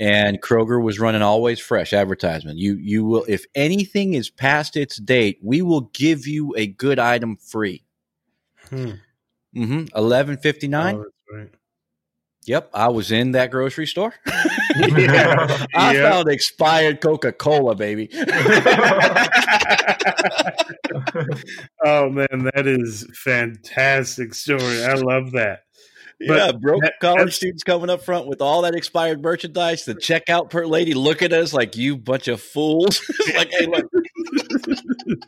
[0.00, 2.58] and Kroger was running always fresh advertisement.
[2.58, 6.98] You you will if anything is past its date, we will give you a good
[6.98, 7.84] item free.
[8.68, 8.92] Hmm.
[9.56, 9.96] Mm-hmm.
[9.96, 10.96] Eleven fifty nine.
[10.96, 11.46] Oh.
[12.46, 14.12] Yep, I was in that grocery store.
[14.76, 15.66] yeah.
[15.74, 16.10] I yeah.
[16.10, 18.10] found expired Coca Cola, baby.
[21.84, 24.84] oh man, that is fantastic story.
[24.84, 25.63] I love that
[26.20, 29.84] yeah, broke college students coming up front with all that expired merchandise.
[29.84, 33.02] The checkout per lady look at us like you bunch of fools.
[33.34, 33.90] like, hey, look.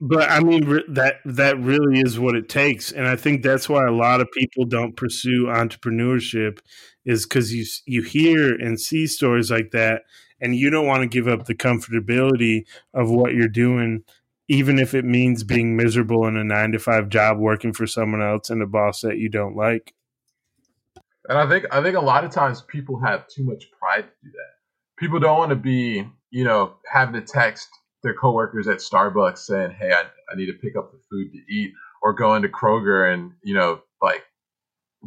[0.00, 3.86] but I mean that that really is what it takes, and I think that's why
[3.86, 6.58] a lot of people don't pursue entrepreneurship
[7.04, 10.02] is because you you hear and see stories like that,
[10.40, 14.04] and you don't want to give up the comfortability of what you're doing
[14.48, 18.22] even if it means being miserable in a nine to five job working for someone
[18.22, 19.94] else and a boss that you don't like.
[21.28, 24.10] And I think I think a lot of times people have too much pride to
[24.22, 24.52] do that.
[24.98, 27.68] People don't want to be, you know, having to text
[28.02, 31.52] their coworkers at Starbucks saying, "Hey, I, I need to pick up the food to
[31.52, 31.72] eat,"
[32.02, 34.22] or going to Kroger and you know, like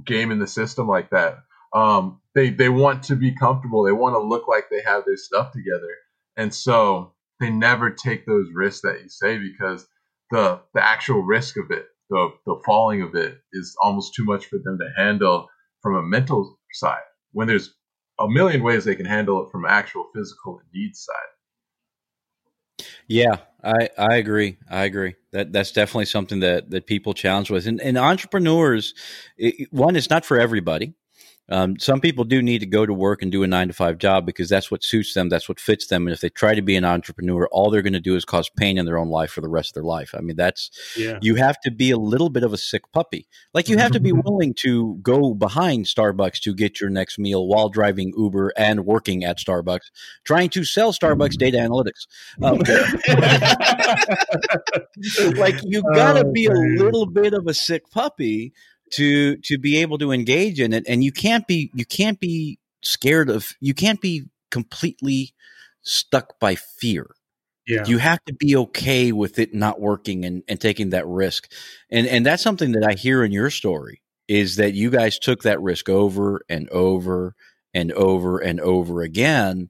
[0.05, 1.37] gaming the system like that.
[1.73, 3.83] Um, they they want to be comfortable.
[3.83, 5.95] They want to look like they have their stuff together,
[6.35, 9.87] and so they never take those risks that you say because
[10.31, 14.47] the the actual risk of it, the the falling of it, is almost too much
[14.47, 15.47] for them to handle
[15.81, 17.01] from a mental side
[17.31, 17.73] when there's
[18.19, 22.87] a million ways they can handle it from actual physical and needs side.
[23.07, 24.57] Yeah, I, I agree.
[24.69, 25.15] I agree.
[25.31, 27.67] That that's definitely something that, that people challenge with.
[27.67, 28.93] And, and entrepreneurs,
[29.37, 30.93] it, one, it's not for everybody.
[31.49, 33.97] Um, some people do need to go to work and do a nine to five
[33.97, 36.07] job because that's what suits them, that's what fits them.
[36.07, 38.49] And if they try to be an entrepreneur, all they're going to do is cause
[38.49, 40.13] pain in their own life for the rest of their life.
[40.15, 41.19] I mean, that's yeah.
[41.21, 43.27] you have to be a little bit of a sick puppy.
[43.53, 47.47] Like you have to be willing to go behind Starbucks to get your next meal
[47.47, 49.91] while driving Uber and working at Starbucks,
[50.25, 52.07] trying to sell Starbucks data analytics.
[52.41, 52.57] Um,
[55.37, 58.53] like you got to oh, be a little bit of a sick puppy
[58.91, 62.59] to to be able to engage in it and you can't be you can't be
[62.83, 65.33] scared of you can't be completely
[65.81, 67.07] stuck by fear.
[67.67, 67.83] Yeah.
[67.85, 71.51] you have to be okay with it not working and, and taking that risk.
[71.91, 75.43] And and that's something that i hear in your story is that you guys took
[75.43, 77.35] that risk over and over
[77.73, 79.69] and over and over again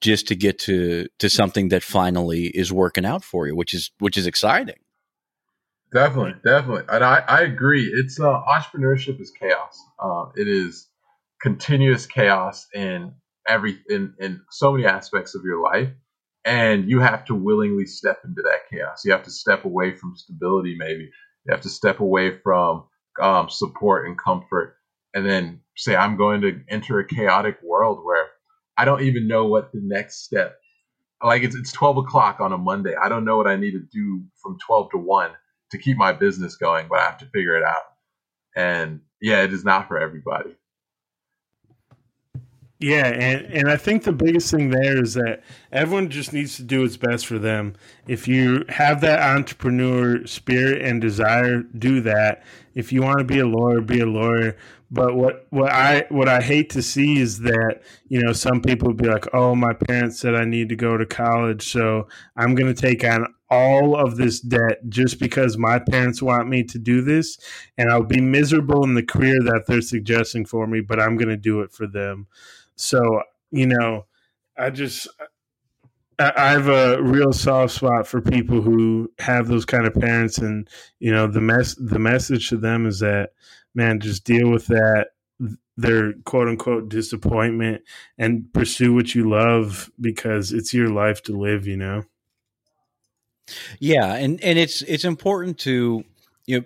[0.00, 3.90] just to get to to something that finally is working out for you which is
[3.98, 4.76] which is exciting
[5.92, 7.84] Definitely, definitely, and I, I agree.
[7.84, 9.82] It's uh, entrepreneurship is chaos.
[9.98, 10.86] Uh, it is
[11.40, 13.14] continuous chaos in
[13.48, 15.88] every in in so many aspects of your life,
[16.44, 19.02] and you have to willingly step into that chaos.
[19.06, 20.76] You have to step away from stability.
[20.78, 21.04] Maybe
[21.46, 22.84] you have to step away from
[23.22, 24.76] um, support and comfort,
[25.14, 28.26] and then say, "I'm going to enter a chaotic world where
[28.76, 30.58] I don't even know what the next step."
[31.22, 32.94] Like it's it's twelve o'clock on a Monday.
[32.94, 35.30] I don't know what I need to do from twelve to one
[35.70, 37.82] to keep my business going, but I have to figure it out.
[38.56, 40.56] And yeah, it is not for everybody.
[42.80, 45.42] Yeah, and, and I think the biggest thing there is that
[45.72, 47.74] everyone just needs to do what's best for them.
[48.06, 52.44] If you have that entrepreneur spirit and desire, do that.
[52.74, 54.56] If you want to be a lawyer, be a lawyer.
[54.92, 58.94] But what, what I what I hate to see is that you know some people
[58.94, 62.06] be like, oh, my parents said I need to go to college, so
[62.36, 66.78] I'm to take on all of this debt just because my parents want me to
[66.78, 67.38] do this,
[67.76, 71.28] and I'll be miserable in the career that they're suggesting for me, but I'm going
[71.28, 72.26] to do it for them.
[72.76, 74.06] So you know,
[74.56, 75.08] I just
[76.18, 80.68] I have a real soft spot for people who have those kind of parents, and
[80.98, 81.74] you know the mess.
[81.74, 83.30] The message to them is that
[83.74, 85.08] man, just deal with that
[85.76, 87.82] their quote unquote disappointment
[88.18, 91.66] and pursue what you love because it's your life to live.
[91.66, 92.04] You know.
[93.78, 96.04] Yeah, and and it's it's important to
[96.46, 96.64] you know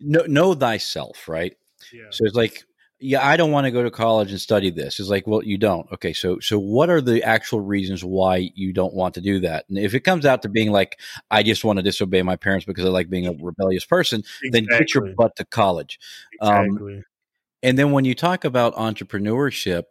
[0.00, 1.56] know, know thyself, right?
[1.92, 2.04] Yeah.
[2.10, 2.64] So it's like
[3.02, 5.00] yeah, I don't want to go to college and study this.
[5.00, 5.90] It's like, well, you don't.
[5.90, 9.64] Okay, so so what are the actual reasons why you don't want to do that?
[9.68, 11.00] And if it comes out to being like,
[11.30, 14.50] I just want to disobey my parents because I like being a rebellious person, exactly.
[14.50, 15.98] then get your butt to college.
[16.42, 16.96] Um, exactly.
[16.96, 17.04] Um,
[17.62, 19.84] and then when you talk about entrepreneurship,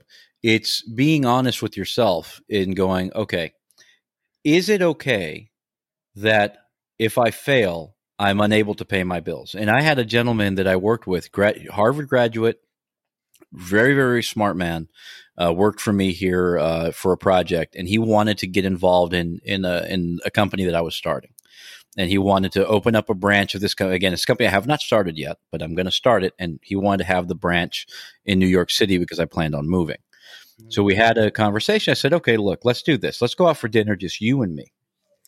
[0.44, 3.54] it's being honest with yourself in going, okay,
[4.44, 5.49] is it okay
[6.16, 6.58] that
[6.98, 9.56] if I fail, I'm unable to pay my bills?
[9.56, 11.30] And I had a gentleman that I worked with,
[11.72, 12.60] Harvard graduate
[13.54, 14.88] very very smart man
[15.42, 19.14] uh, worked for me here uh, for a project and he wanted to get involved
[19.14, 21.32] in in a in a company that I was starting.
[21.98, 24.52] And he wanted to open up a branch of this company again this company I
[24.52, 27.28] have not started yet but I'm going to start it and he wanted to have
[27.28, 27.88] the branch
[28.26, 29.98] in New York City because I planned on moving.
[30.68, 31.92] So we had a conversation.
[31.92, 33.22] I said okay look let's do this.
[33.22, 34.72] Let's go out for dinner just you and me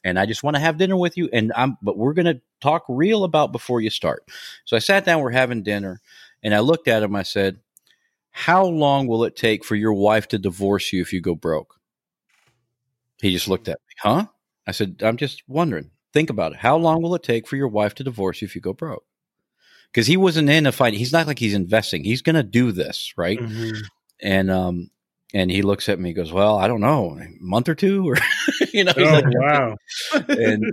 [0.04, 2.42] and I just want to have dinner with you and I'm but we're going to
[2.60, 4.28] talk real about before you start
[4.66, 6.02] so I sat down we're having dinner
[6.44, 7.60] and I looked at him I said
[8.32, 11.80] how long will it take for your wife to divorce you if you go broke?
[13.22, 14.28] He just looked at me, huh?
[14.66, 15.92] I said, I'm just wondering.
[16.14, 16.58] Think about it.
[16.58, 19.06] How long will it take for your wife to divorce you if you go broke?
[19.92, 20.94] Because he wasn't in a fight.
[20.94, 22.04] He's not like he's investing.
[22.04, 23.38] He's going to do this, right?
[23.38, 23.82] Mm-hmm.
[24.22, 24.90] And um,
[25.34, 28.18] and he looks at me, goes, "Well, I don't know, a month or two, or
[28.74, 29.76] you know." oh like, wow!
[30.28, 30.64] and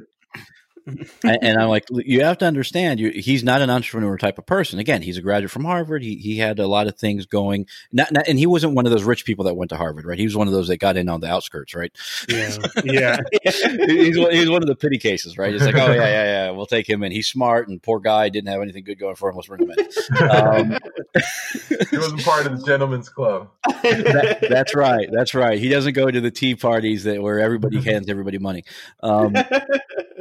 [1.24, 4.78] and I'm like, you have to understand, you, he's not an entrepreneur type of person.
[4.78, 6.02] Again, he's a graduate from Harvard.
[6.02, 8.92] He he had a lot of things going, not, not, and he wasn't one of
[8.92, 10.18] those rich people that went to Harvard, right?
[10.18, 11.92] He was one of those that got in on the outskirts, right?
[12.28, 13.18] Yeah, yeah.
[13.42, 15.54] he's he's one of the pity cases, right?
[15.54, 17.12] It's like, oh yeah, yeah, yeah, we'll take him in.
[17.12, 19.36] He's smart, and poor guy didn't have anything good going for him.
[19.36, 20.30] Let's bring him in.
[20.30, 20.78] Um,
[21.90, 23.50] he wasn't part of the gentleman's club.
[23.82, 25.08] That, that's right.
[25.12, 25.58] That's right.
[25.58, 28.64] He doesn't go to the tea parties that where everybody hands everybody money.
[29.02, 29.34] Um,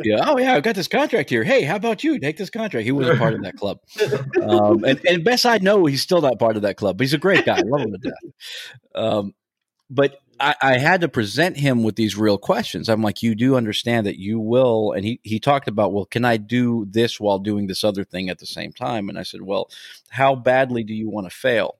[0.03, 0.23] yeah.
[0.25, 1.43] Oh yeah, I've got this contract here.
[1.43, 2.85] Hey, how about you take this contract?
[2.85, 3.79] He wasn't part of that club.
[4.41, 6.97] Um, and, and best I know, he's still not part of that club.
[6.97, 7.57] But he's a great guy.
[7.57, 8.33] I love him to death.
[8.95, 9.33] Um,
[9.89, 12.89] but I, I, had to present him with these real questions.
[12.89, 14.91] I'm like, you do understand that you will.
[14.91, 18.29] And he, he talked about, well, can I do this while doing this other thing
[18.29, 19.09] at the same time?
[19.09, 19.69] And I said, well,
[20.09, 21.77] how badly do you want to fail?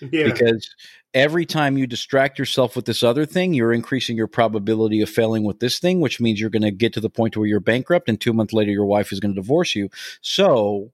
[0.00, 0.24] Yeah.
[0.24, 0.68] Because
[1.14, 5.44] every time you distract yourself with this other thing, you're increasing your probability of failing
[5.44, 8.08] with this thing, which means you're going to get to the point where you're bankrupt
[8.08, 9.88] and two months later your wife is going to divorce you.
[10.20, 10.92] So,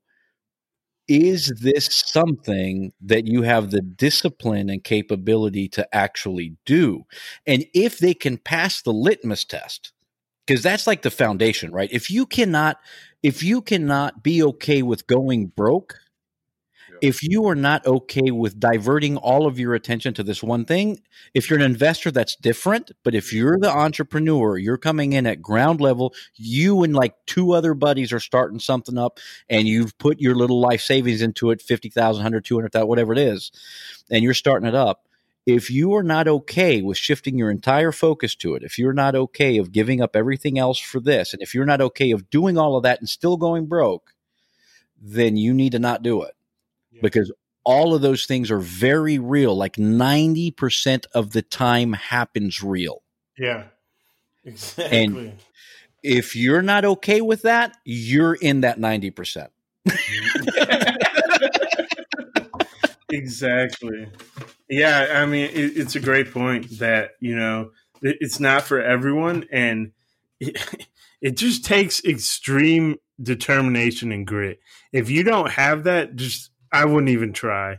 [1.08, 7.04] is this something that you have the discipline and capability to actually do?
[7.46, 9.92] And if they can pass the litmus test,
[10.46, 11.88] because that's like the foundation, right?
[11.92, 12.78] If you cannot,
[13.22, 15.96] if you cannot be okay with going broke,
[17.00, 21.00] if you are not okay with diverting all of your attention to this one thing,
[21.34, 22.92] if you're an investor, that's different.
[23.02, 27.52] But if you're the entrepreneur, you're coming in at ground level, you and like two
[27.52, 29.18] other buddies are starting something up
[29.48, 33.50] and you've put your little life savings into it 50,000, 100, 200,000, whatever it is,
[34.10, 35.02] and you're starting it up.
[35.46, 39.14] If you are not okay with shifting your entire focus to it, if you're not
[39.14, 42.58] okay of giving up everything else for this, and if you're not okay of doing
[42.58, 44.12] all of that and still going broke,
[45.00, 46.35] then you need to not do it
[47.02, 47.32] because
[47.66, 49.56] all of those things are very real.
[49.56, 53.02] Like 90% of the time happens real.
[53.36, 53.64] Yeah.
[54.44, 54.98] Exactly.
[54.98, 55.32] And
[56.02, 59.48] if you're not okay with that, you're in that 90%.
[63.10, 64.08] exactly.
[64.68, 65.08] Yeah.
[65.14, 69.44] I mean, it, it's a great point that, you know, it, it's not for everyone.
[69.50, 69.90] And
[70.38, 70.86] it,
[71.20, 74.60] it just takes extreme determination and grit.
[74.92, 77.78] If you don't have that, just I wouldn't even try.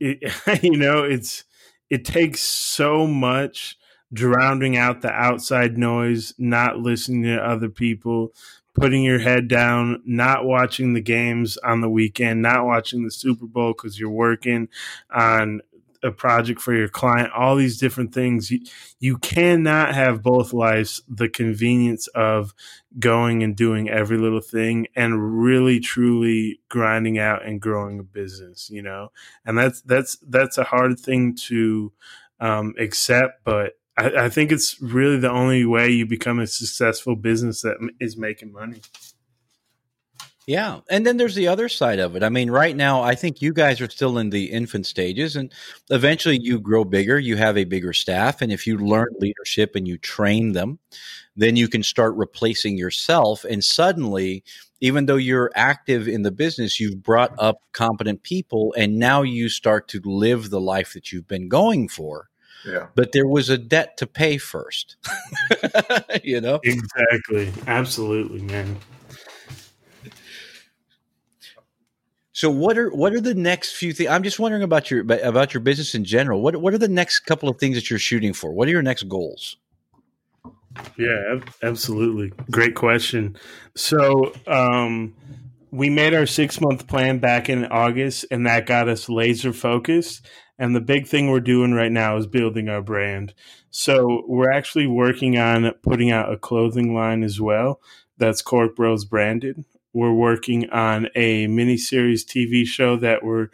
[0.00, 1.44] It, you know, it's
[1.90, 3.76] it takes so much
[4.12, 8.32] drowning out the outside noise, not listening to other people,
[8.74, 13.46] putting your head down, not watching the games on the weekend, not watching the Super
[13.46, 14.68] Bowl because you're working
[15.14, 15.60] on
[16.02, 18.50] a project for your client, all these different things.
[18.50, 18.60] You,
[18.98, 22.54] you cannot have both lives the convenience of
[22.98, 28.68] going and doing every little thing and really truly grinding out and growing a business,
[28.70, 29.12] you know?
[29.44, 31.92] And that's, that's, that's a hard thing to
[32.40, 37.14] um, accept, but I, I think it's really the only way you become a successful
[37.14, 38.80] business that is making money.
[40.46, 40.80] Yeah.
[40.90, 42.22] And then there's the other side of it.
[42.22, 45.52] I mean, right now, I think you guys are still in the infant stages, and
[45.90, 48.42] eventually you grow bigger, you have a bigger staff.
[48.42, 50.78] And if you learn leadership and you train them,
[51.36, 53.44] then you can start replacing yourself.
[53.44, 54.42] And suddenly,
[54.80, 59.48] even though you're active in the business, you've brought up competent people, and now you
[59.48, 62.28] start to live the life that you've been going for.
[62.66, 62.88] Yeah.
[62.94, 64.96] But there was a debt to pay first.
[66.24, 66.60] you know?
[66.62, 67.52] Exactly.
[67.66, 68.76] Absolutely, man.
[72.32, 74.08] So what are what are the next few things?
[74.08, 76.40] I'm just wondering about your about your business in general.
[76.40, 78.52] What what are the next couple of things that you're shooting for?
[78.52, 79.56] What are your next goals?
[80.96, 82.32] Yeah, absolutely.
[82.50, 83.36] Great question.
[83.76, 85.14] So, um,
[85.70, 90.26] we made our six month plan back in August, and that got us laser focused.
[90.58, 93.34] And the big thing we're doing right now is building our brand.
[93.70, 97.80] So, we're actually working on putting out a clothing line as well
[98.18, 99.64] that's Cork Bros branded.
[99.92, 103.48] We're working on a miniseries TV show that we're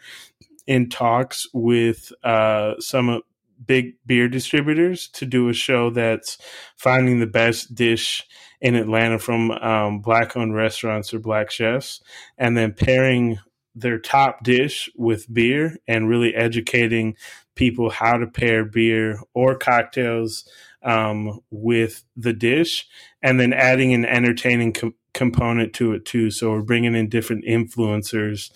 [0.67, 3.21] in talks with uh, some
[3.65, 6.37] big beer distributors to do a show that's
[6.77, 8.23] finding the best dish
[8.61, 12.01] in Atlanta from um, black owned restaurants or black chefs,
[12.37, 13.39] and then pairing
[13.75, 17.15] their top dish with beer and really educating
[17.55, 20.47] people how to pair beer or cocktails
[20.83, 22.87] um, with the dish,
[23.21, 26.31] and then adding an entertaining com- component to it too.
[26.31, 28.51] So we're bringing in different influencers,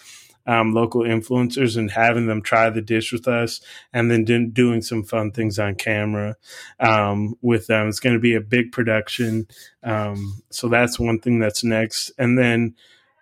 [0.45, 3.61] um, local influencers, and having them try the dish with us,
[3.93, 6.35] and then do- doing some fun things on camera
[6.79, 7.87] um, with them.
[7.87, 9.47] It's going to be a big production.
[9.83, 12.75] Um, so that's one thing that's next, and then.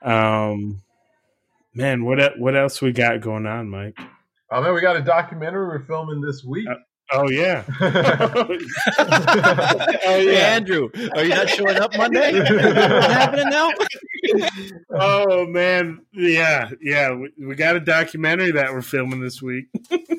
[0.03, 0.82] Um,
[1.73, 3.99] man, what what else we got going on, Mike?
[4.49, 6.67] Oh man, we got a documentary we're filming this week.
[6.67, 6.75] Uh,
[7.14, 7.66] Oh yeah.
[7.82, 9.97] oh yeah.
[10.01, 12.39] Hey, Andrew, are you not showing up Monday?
[12.39, 13.70] What's happening now?
[14.99, 17.14] oh man, yeah, yeah.
[17.14, 19.66] We, we, got a documentary that we're filming this week.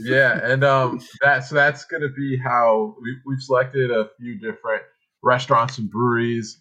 [0.01, 4.82] yeah, and um, that's that's gonna be how we, we've selected a few different
[5.22, 6.61] restaurants and breweries,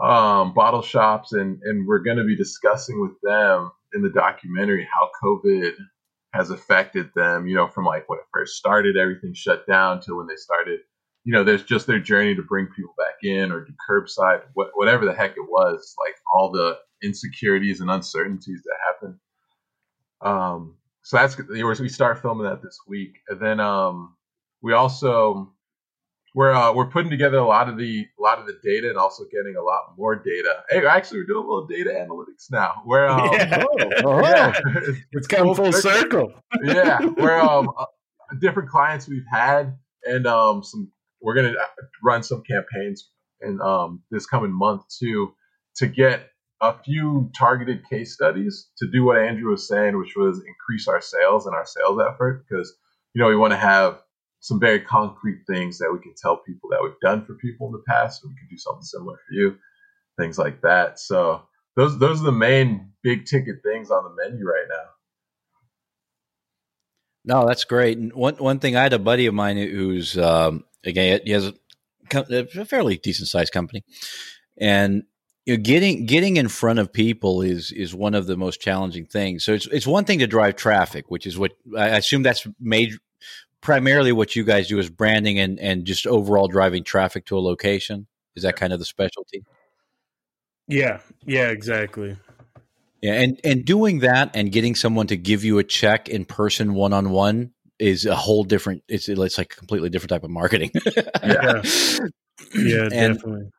[0.00, 5.10] um, bottle shops, and and we're gonna be discussing with them in the documentary how
[5.22, 5.72] COVID
[6.34, 10.16] has affected them, you know, from like when it first started, everything shut down to
[10.16, 10.80] when they started,
[11.22, 14.70] you know, there's just their journey to bring people back in or do curbside, what,
[14.74, 19.20] whatever the heck it was, like all the insecurities and uncertainties that happen.
[20.22, 24.16] Um, so that's we start filming that this week, and then um,
[24.60, 25.53] we also
[26.34, 28.98] we're uh, we're putting together a lot of the a lot of the data and
[28.98, 30.64] also getting a lot more data.
[30.68, 32.82] Hey, actually, we're doing a little data analytics now.
[32.84, 33.64] Where um, yeah.
[34.04, 34.52] Oh, yeah.
[35.12, 36.32] it's come full circle.
[36.62, 37.86] yeah, where um uh,
[38.40, 43.08] different clients we've had and um some we're gonna uh, run some campaigns
[43.40, 45.34] in um this coming month too
[45.76, 46.30] to get
[46.60, 51.00] a few targeted case studies to do what Andrew was saying, which was increase our
[51.00, 52.74] sales and our sales effort because
[53.14, 54.00] you know we want to have
[54.44, 57.72] some very concrete things that we can tell people that we've done for people in
[57.72, 59.56] the past, and we can do something similar for you,
[60.20, 61.00] things like that.
[61.00, 61.44] So
[61.76, 64.84] those those are the main big ticket things on the menu right now.
[67.24, 67.96] No, that's great.
[67.96, 71.46] And one one thing, I had a buddy of mine who's um, again he has
[71.46, 71.54] a,
[72.12, 73.82] a fairly decent sized company,
[74.58, 75.04] and
[75.46, 79.06] you know, getting getting in front of people is is one of the most challenging
[79.06, 79.42] things.
[79.42, 82.98] So it's it's one thing to drive traffic, which is what I assume that's major
[83.64, 87.40] primarily what you guys do is branding and, and just overall driving traffic to a
[87.40, 88.06] location.
[88.36, 89.42] Is that kind of the specialty?
[90.68, 92.16] Yeah, yeah, exactly.
[93.00, 96.74] Yeah, and and doing that and getting someone to give you a check in person
[96.74, 98.82] one on one is a whole different.
[98.88, 100.70] It's it's like a completely different type of marketing.
[100.74, 101.62] yeah,
[102.54, 103.50] yeah, and, definitely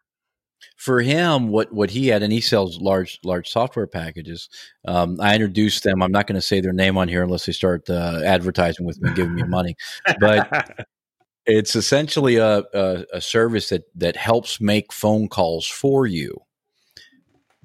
[0.85, 4.49] for him, what what he had, and he sells large large software packages.
[4.87, 6.03] Um, I introduced them.
[6.03, 9.01] I'm not going to say their name on here unless they start uh, advertising with
[9.01, 9.75] me, giving me money.
[10.19, 10.85] But
[11.47, 16.39] it's essentially a, a, a service that that helps make phone calls for you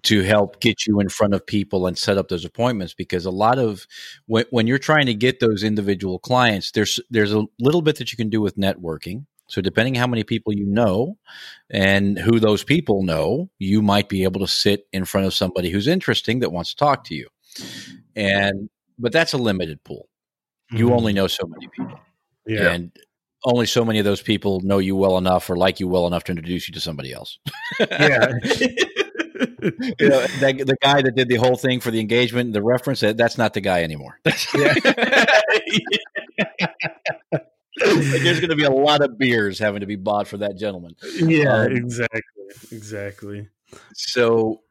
[0.04, 3.30] to help get you in front of people and set up those appointments because a
[3.30, 3.86] lot of
[4.24, 8.10] when, when you're trying to get those individual clients there's there's a little bit that
[8.10, 11.16] you can do with networking so, depending how many people you know
[11.70, 15.70] and who those people know, you might be able to sit in front of somebody
[15.70, 17.28] who's interesting that wants to talk to you.
[18.16, 20.08] And but that's a limited pool.
[20.72, 20.92] you Mhm.
[20.96, 21.98] only know so many people,
[22.46, 22.70] yeah.
[22.72, 22.92] and
[23.44, 26.24] only so many of those people know you well enough or like you well enough
[26.24, 27.38] to introduce you to somebody else.
[27.80, 28.32] yeah.
[29.62, 33.00] You know, that, the guy that did the whole thing for the engagement, the reference,
[33.00, 34.18] that- that's not the guy anymore.
[37.80, 40.94] There's going to be a lot of beers having to be bought for that gentleman.
[41.16, 42.22] yeah, Um, exactly.
[42.72, 43.48] Exactly.
[43.94, 44.62] So,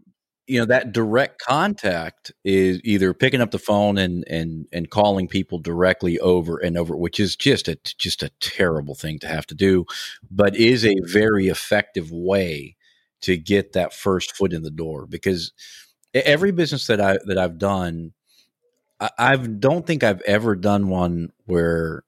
[0.48, 5.28] you know, that direct contact is either picking up the phone and and and calling
[5.28, 9.46] people directly over and over, which is just a just a terrible thing to have
[9.48, 9.86] to do,
[10.30, 12.76] but is a very effective way
[13.22, 15.52] to get that first foot in the door because
[16.14, 18.14] every business that I that I've done,
[19.00, 22.04] I I've, don't think I've ever done one where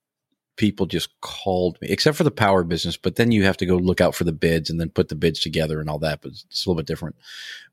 [0.57, 2.97] people just called me, except for the power business.
[2.97, 5.15] But then you have to go look out for the bids and then put the
[5.15, 6.21] bids together and all that.
[6.21, 7.15] But it's a little bit different.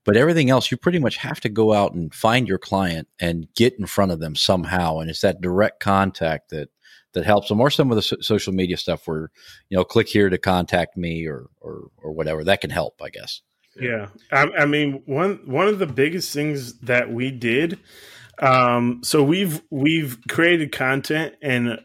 [0.04, 3.52] But everything else, you pretty much have to go out and find your client and
[3.54, 4.98] get in front of them somehow.
[4.98, 6.70] And it's that direct contact that
[7.14, 9.30] that helps them, or some of the so- social media stuff where
[9.68, 12.44] you know, click here to contact me or or or whatever.
[12.44, 13.42] That can help, I guess.
[13.80, 17.78] Yeah, I, I mean one one of the biggest things that we did.
[18.40, 21.80] Um, so we've we've created content and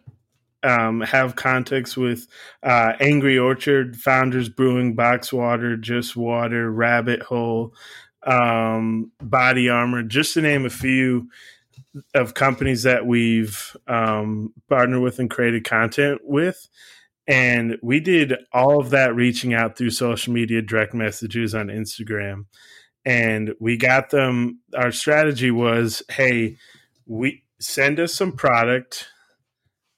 [0.64, 2.28] um, have contacts with
[2.64, 7.74] uh, Angry Orchard, Founders Brewing, Box Water, Just Water, Rabbit Hole,
[8.26, 11.30] um, Body Armor, just to name a few
[12.14, 16.68] of companies that we've um, partnered with and created content with.
[17.28, 22.46] And we did all of that reaching out through social media, direct messages on Instagram.
[23.06, 24.60] And we got them.
[24.76, 26.58] Our strategy was hey,
[27.06, 29.08] we send us some product.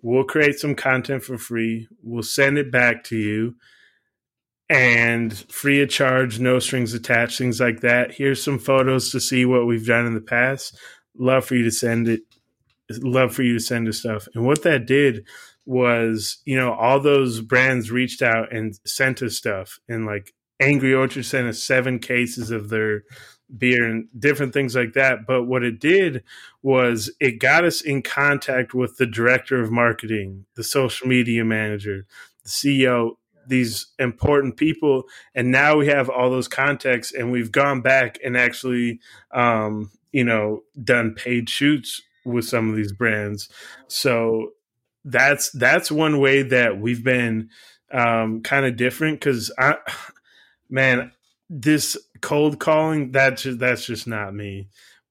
[0.07, 1.87] We'll create some content for free.
[2.03, 3.55] We'll send it back to you
[4.69, 8.13] and free of charge, no strings attached, things like that.
[8.13, 10.77] Here's some photos to see what we've done in the past.
[11.17, 12.21] Love for you to send it.
[12.99, 14.27] Love for you to send us stuff.
[14.35, 15.25] And what that did
[15.65, 19.79] was, you know, all those brands reached out and sent us stuff.
[19.89, 23.05] And like Angry Orchard sent us seven cases of their
[23.55, 25.25] beer and different things like that.
[25.27, 26.23] But what it did
[26.61, 32.05] was it got us in contact with the director of marketing, the social media manager,
[32.43, 33.17] the CEO,
[33.47, 35.03] these important people.
[35.33, 38.99] And now we have all those contacts and we've gone back and actually,
[39.31, 43.49] um, you know, done paid shoots with some of these brands.
[43.87, 44.53] So
[45.03, 47.49] that's that's one way that we've been
[47.91, 49.77] um, kind of different because I,
[50.69, 51.11] man,
[51.49, 54.67] this cold calling that's just, that's just not me.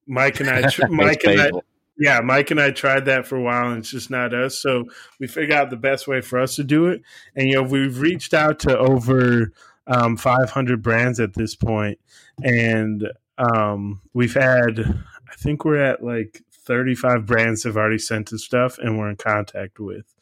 [0.06, 1.50] Mike and I, tr- Mike and I,
[1.98, 4.58] yeah, Mike and I tried that for a while, and it's just not us.
[4.58, 4.84] So
[5.20, 7.02] we figured out the best way for us to do it,
[7.36, 9.52] and you know we've reached out to over
[9.86, 11.98] um, 500 brands at this point,
[12.42, 13.08] and
[13.38, 18.78] um, we've had, I think we're at like 35 brands have already sent us stuff,
[18.78, 20.12] and we're in contact with.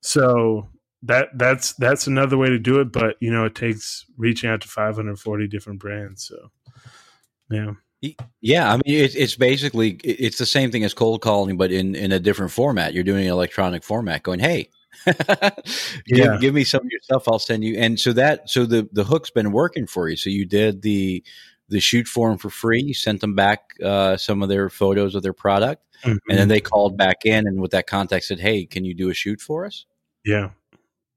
[0.00, 0.68] So
[1.06, 4.60] that that's that's another way to do it, but you know it takes reaching out
[4.62, 6.26] to 540 different brands.
[6.26, 6.50] So
[7.50, 7.72] yeah.
[8.40, 11.94] Yeah, I mean, it's it's basically it's the same thing as cold calling, but in
[11.94, 12.92] in a different format.
[12.94, 14.68] You're doing an electronic format, going, "Hey,
[15.06, 15.16] give,
[16.06, 16.38] Yeah.
[16.40, 17.24] give me some of your stuff.
[17.26, 20.16] I'll send you." And so that so the the hook's been working for you.
[20.16, 21.24] So you did the
[21.68, 22.82] the shoot for them for free.
[22.82, 26.60] You sent them back uh, some of their photos of their product, and then they
[26.60, 29.64] called back in and with that contact said, "Hey, can you do a shoot for
[29.64, 29.86] us?"
[30.24, 30.50] yeah.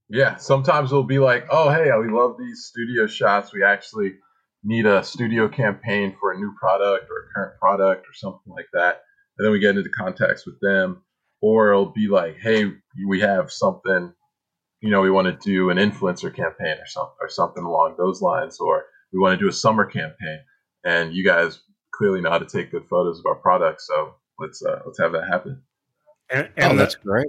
[0.09, 3.53] Yeah, sometimes we'll be like, oh, hey, we love these studio shots.
[3.53, 4.15] We actually
[4.63, 8.67] need a studio campaign for a new product or a current product or something like
[8.73, 9.01] that.
[9.37, 11.03] And then we get into contacts with them.
[11.41, 12.69] Or it'll be like, hey,
[13.07, 14.11] we have something,
[14.81, 18.21] you know, we want to do an influencer campaign or something or something along those
[18.21, 18.59] lines.
[18.59, 18.83] Or
[19.13, 20.39] we want to do a summer campaign.
[20.83, 21.61] And you guys
[21.93, 23.87] clearly know how to take good photos of our products.
[23.87, 25.61] So let's uh, let's have that happen.
[26.29, 27.27] And, oh, and the, that's great.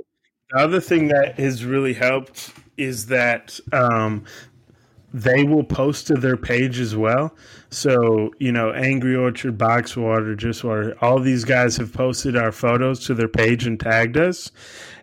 [0.50, 4.24] The other thing that has really helped is that um,
[5.12, 7.34] they will post to their page as well.
[7.70, 12.50] So, you know, Angry Orchard, Box Water, Just Water, all these guys have posted our
[12.50, 14.50] photos to their page and tagged us.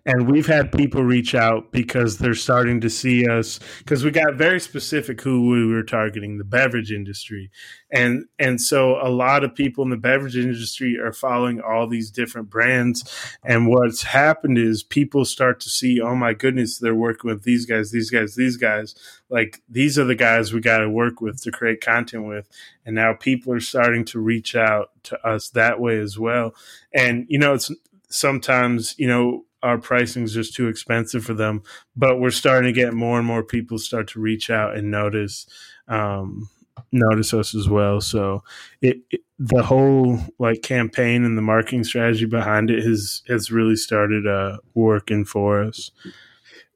[0.07, 4.35] And we've had people reach out because they're starting to see us because we got
[4.35, 7.51] very specific who we were targeting, the beverage industry.
[7.91, 12.09] And and so a lot of people in the beverage industry are following all these
[12.09, 13.03] different brands.
[13.43, 17.65] And what's happened is people start to see, oh my goodness, they're working with these
[17.65, 18.95] guys, these guys, these guys.
[19.29, 22.47] Like these are the guys we got to work with to create content with.
[22.85, 26.53] And now people are starting to reach out to us that way as well.
[26.93, 27.71] And you know, it's
[28.09, 31.63] sometimes, you know, our pricing is just too expensive for them,
[31.95, 35.47] but we're starting to get more and more people start to reach out and notice
[35.87, 36.49] um,
[36.91, 38.01] notice us as well.
[38.01, 38.43] So
[38.81, 43.75] it, it, the whole like campaign and the marketing strategy behind it has has really
[43.75, 45.91] started uh, working for us.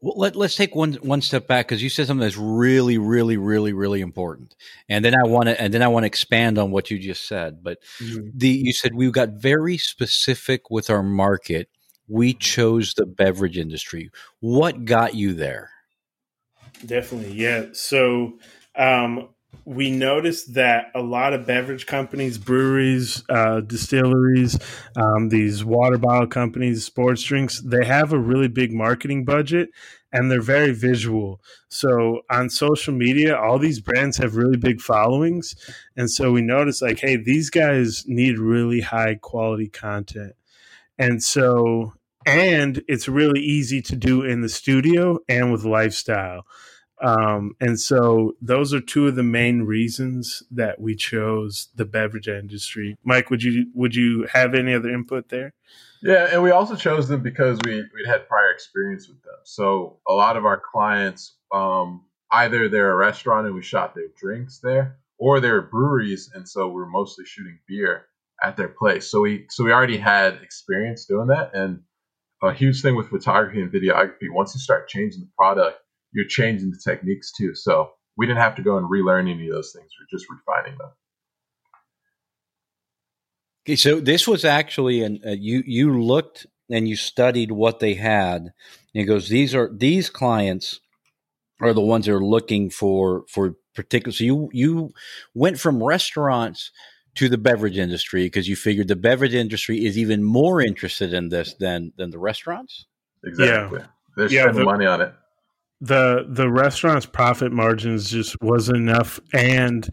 [0.01, 3.37] Well, let, let's take one one step back because you said something that's really, really,
[3.37, 4.55] really, really important,
[4.89, 7.27] and then I want to and then I want to expand on what you just
[7.27, 7.63] said.
[7.63, 8.29] But mm-hmm.
[8.33, 11.69] the you said we got very specific with our market.
[12.07, 14.09] We chose the beverage industry.
[14.39, 15.69] What got you there?
[16.85, 17.67] Definitely, yeah.
[17.73, 18.39] So
[18.75, 19.29] um,
[19.65, 24.57] we noticed that a lot of beverage companies, breweries, uh, distilleries,
[24.95, 29.69] um, these water bottle companies, sports drinks, they have a really big marketing budget
[30.11, 31.39] and they're very visual.
[31.69, 35.55] So on social media, all these brands have really big followings.
[35.95, 40.33] And so we noticed, like, hey, these guys need really high quality content.
[40.97, 41.93] And so,
[42.25, 46.45] and it's really easy to do in the studio and with lifestyle.
[47.01, 52.27] Um, and so those are two of the main reasons that we chose the beverage
[52.27, 52.95] industry.
[53.03, 55.53] Mike, would you would you have any other input there?
[56.03, 59.35] Yeah, and we also chose them because we we'd had prior experience with them.
[59.43, 64.09] So a lot of our clients, um, either they're a restaurant and we shot their
[64.15, 68.05] drinks there, or they're breweries, and so we're mostly shooting beer
[68.43, 69.09] at their place.
[69.09, 71.81] So we so we already had experience doing that, and
[72.43, 74.29] a huge thing with photography and videography.
[74.31, 75.79] Once you start changing the product
[76.13, 77.55] you're changing the techniques too.
[77.55, 79.89] So we didn't have to go and relearn any of those things.
[79.99, 80.89] We're just refining them.
[83.65, 87.93] Okay, so this was actually, and uh, you you looked and you studied what they
[87.93, 88.41] had.
[88.41, 90.79] And it goes, these are these clients
[91.61, 94.11] are the ones that are looking for for particular.
[94.11, 94.91] So you you
[95.35, 96.71] went from restaurants
[97.15, 101.29] to the beverage industry because you figured the beverage industry is even more interested in
[101.29, 102.87] this than than the restaurants.
[103.23, 103.79] Exactly.
[103.79, 103.87] Yeah.
[104.17, 105.13] They're spending the, money on it
[105.81, 109.89] the the restaurant's profit margins just wasn't enough and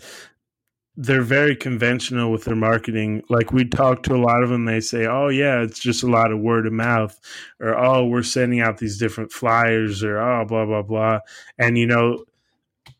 [1.00, 3.22] they're very conventional with their marketing.
[3.30, 6.10] Like we talk to a lot of them they say oh yeah it's just a
[6.10, 7.18] lot of word of mouth
[7.58, 11.20] or oh we're sending out these different flyers or oh blah blah blah.
[11.58, 12.24] And you know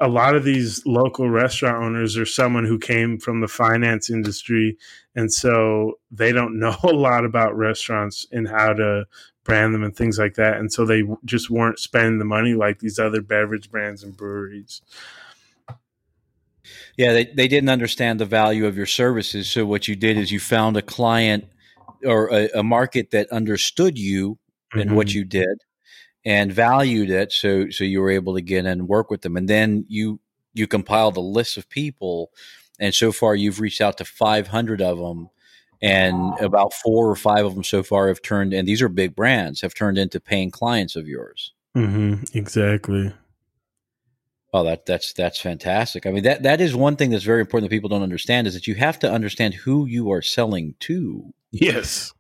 [0.01, 4.79] a lot of these local restaurant owners are someone who came from the finance industry
[5.15, 9.05] and so they don't know a lot about restaurants and how to
[9.49, 10.59] brand them and things like that.
[10.59, 14.83] And so they just weren't spending the money like these other beverage brands and breweries.
[16.99, 19.51] Yeah, they, they didn't understand the value of your services.
[19.51, 21.47] So what you did is you found a client
[22.05, 24.39] or a, a market that understood you
[24.73, 24.95] and mm-hmm.
[24.95, 25.65] what you did
[26.27, 27.33] and valued it.
[27.33, 29.39] So so you were able to get in and work with them.
[29.39, 30.21] And then you
[30.53, 32.33] you compiled a list of people
[32.79, 35.31] and so far you've reached out to 500 of them
[35.81, 39.15] and about four or five of them so far have turned and these are big
[39.15, 41.53] brands have turned into paying clients of yours.
[41.77, 43.13] Mm-hmm, exactly.
[44.53, 46.07] Oh that that's that's fantastic.
[46.07, 48.55] I mean that that is one thing that's very important that people don't understand is
[48.55, 51.33] that you have to understand who you are selling to.
[51.53, 52.13] Yes.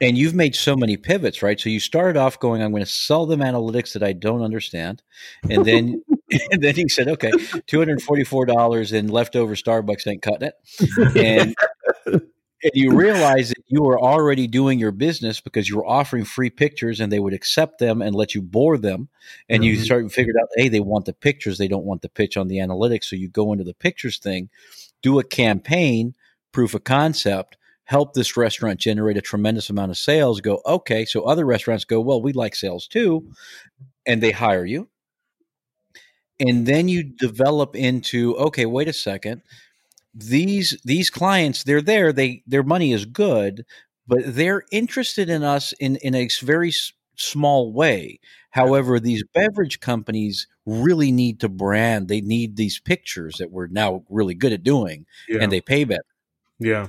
[0.00, 1.60] And you've made so many pivots right?
[1.60, 5.02] So you started off going i'm going to sell them analytics that i don't understand.
[5.50, 6.02] And then
[6.50, 11.54] and then you said okay $244 in leftover starbucks ain't cutting it.
[12.06, 12.22] And
[12.62, 16.50] and you realize that you were already doing your business because you were offering free
[16.50, 19.08] pictures and they would accept them and let you bore them.
[19.48, 19.68] And mm-hmm.
[19.68, 21.58] you start figured out hey they want the pictures.
[21.58, 23.04] They don't want the pitch on the analytics.
[23.04, 24.48] So you go into the pictures thing
[25.02, 26.14] do a campaign
[26.52, 31.22] proof of concept help this restaurant generate a tremendous amount of sales go okay so
[31.22, 33.26] other restaurants go well we like sales too
[34.06, 34.88] and they hire you.
[36.40, 39.42] And then you develop into okay wait a second
[40.14, 43.64] these these clients they're there they their money is good
[44.06, 48.20] but they're interested in us in in a very s- small way.
[48.50, 54.04] However these beverage companies really need to brand they need these pictures that we're now
[54.10, 55.38] really good at doing yeah.
[55.40, 56.04] and they pay better.
[56.58, 56.88] Yeah.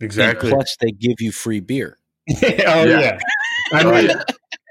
[0.00, 0.50] Exactly.
[0.50, 1.98] and plus they give you free beer.
[2.42, 3.18] Oh yeah, yeah.
[3.72, 4.10] i mean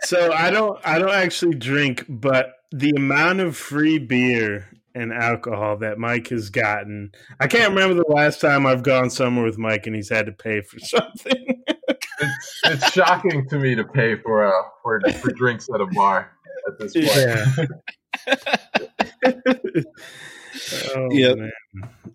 [0.02, 5.78] so i don't i don't actually drink but the amount of free beer and alcohol
[5.78, 7.12] that Mike has gotten.
[7.40, 10.32] I can't remember the last time I've gone somewhere with Mike and he's had to
[10.32, 11.64] pay for something.
[11.68, 16.32] it's, it's shocking to me to pay for uh, for for drinks at a bar
[16.68, 17.08] at this point.
[17.08, 17.46] Yeah.
[20.96, 21.34] oh, yeah.
[21.34, 21.52] Man.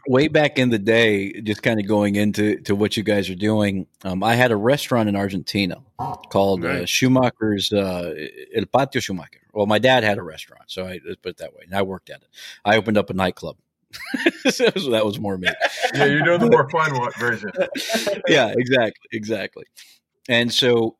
[0.08, 3.34] Way back in the day, just kind of going into to what you guys are
[3.34, 5.76] doing, um, I had a restaurant in Argentina
[6.30, 8.14] called uh, Schumacher's uh,
[8.54, 9.40] El Patio Schumacher.
[9.52, 11.62] Well, my dad had a restaurant, so I let's put it that way.
[11.64, 12.28] And I worked at it.
[12.64, 13.56] I opened up a nightclub.
[14.50, 15.48] so that was more me.
[15.94, 17.50] Yeah, you're doing the more fun version.
[18.28, 19.64] yeah, exactly, exactly.
[20.28, 20.96] And so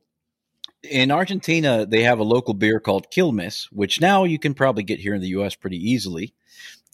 [0.83, 4.99] in Argentina, they have a local beer called Quilmes, which now you can probably get
[4.99, 5.55] here in the U.S.
[5.55, 6.35] pretty easily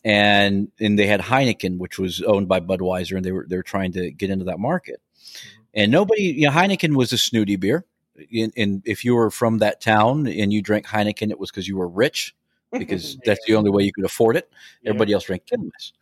[0.06, 3.64] and and they had Heineken, which was owned by Budweiser, and they were they were
[3.64, 5.02] trying to get into that market.
[5.02, 5.60] Mm-hmm.
[5.74, 7.84] And nobody, you know, Heineken was a snooty beer.
[8.32, 11.76] And if you were from that town and you drank Heineken, it was because you
[11.76, 12.34] were rich,
[12.72, 14.48] because that's the only way you could afford it.
[14.86, 15.92] Everybody else drank Guinness.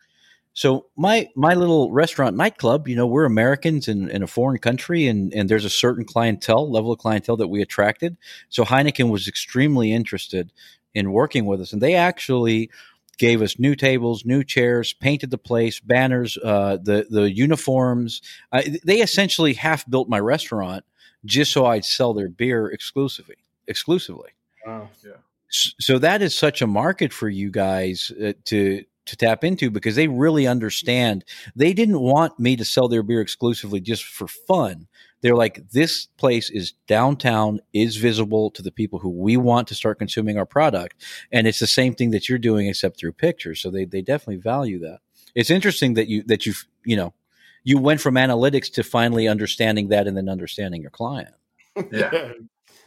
[0.53, 5.07] So my my little restaurant nightclub, you know, we're Americans in, in a foreign country,
[5.07, 8.17] and and there's a certain clientele level of clientele that we attracted.
[8.49, 10.53] So Heineken was extremely interested
[10.93, 12.69] in working with us, and they actually
[13.17, 18.21] gave us new tables, new chairs, painted the place, banners, uh, the the uniforms.
[18.51, 20.83] Uh, they essentially half built my restaurant
[21.25, 23.37] just so I'd sell their beer exclusively.
[23.67, 24.31] Exclusively.
[24.65, 24.89] Wow.
[25.03, 25.13] Yeah.
[25.49, 29.95] So that is such a market for you guys uh, to to tap into because
[29.95, 31.23] they really understand.
[31.55, 34.87] They didn't want me to sell their beer exclusively just for fun.
[35.25, 39.73] They're like, this place is downtown, is visible to the people who we want to
[39.73, 41.03] start consuming our product.
[41.31, 43.59] And it's the same thing that you're doing except through pictures.
[43.59, 44.99] So they, they definitely value that.
[45.33, 47.15] It's interesting that you, that you've, you know,
[47.63, 51.33] you went from analytics to finally understanding that and then understanding your client.
[51.75, 52.11] Yeah.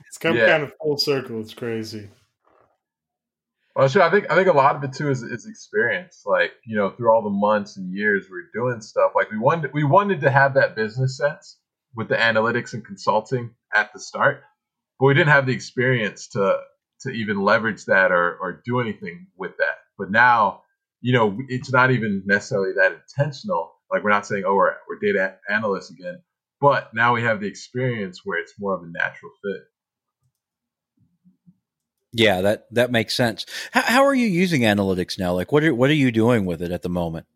[0.07, 0.47] it's come yeah.
[0.47, 1.41] kind of full circle.
[1.41, 2.09] It's crazy.
[3.74, 4.03] Well, sure.
[4.03, 6.22] I think I think a lot of it too is, is experience.
[6.24, 9.39] Like you know, through all the months and years we are doing stuff, like we
[9.39, 11.57] wanted we wanted to have that business sense
[11.99, 14.42] with the analytics and consulting at the start,
[15.01, 16.57] but we didn't have the experience to
[17.01, 19.78] to even leverage that or or do anything with that.
[19.99, 20.62] But now,
[21.01, 23.72] you know, it's not even necessarily that intentional.
[23.90, 26.22] Like we're not saying, oh, we're we're data analysts again,
[26.61, 29.62] but now we have the experience where it's more of a natural fit.
[32.12, 33.44] Yeah, that that makes sense.
[33.72, 35.34] How, how are you using analytics now?
[35.34, 37.26] Like, what are what are you doing with it at the moment?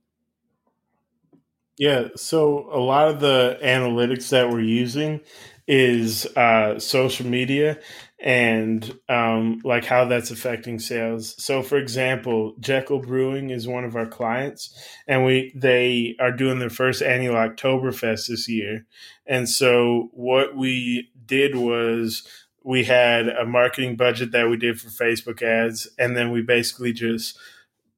[1.82, 5.20] Yeah, so a lot of the analytics that we're using
[5.66, 7.80] is uh, social media
[8.20, 11.34] and um, like how that's affecting sales.
[11.42, 14.72] So, for example, Jekyll Brewing is one of our clients,
[15.08, 18.86] and we they are doing their first annual Oktoberfest this year.
[19.26, 22.22] And so, what we did was
[22.62, 26.92] we had a marketing budget that we did for Facebook ads, and then we basically
[26.92, 27.36] just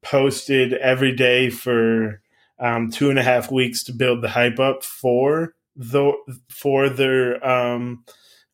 [0.01, 2.23] posted every day for
[2.65, 6.13] um, two and a half weeks to build the hype up for the
[6.49, 8.05] for their um,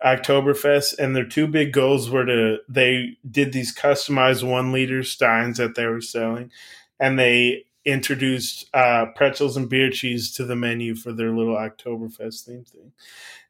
[0.04, 0.98] Oktoberfest.
[0.98, 5.76] And their two big goals were to they did these customized one liter steins that
[5.76, 6.50] they were selling,
[6.98, 12.44] and they introduced uh, pretzels and beer cheese to the menu for their little Oktoberfest
[12.44, 12.92] theme thing.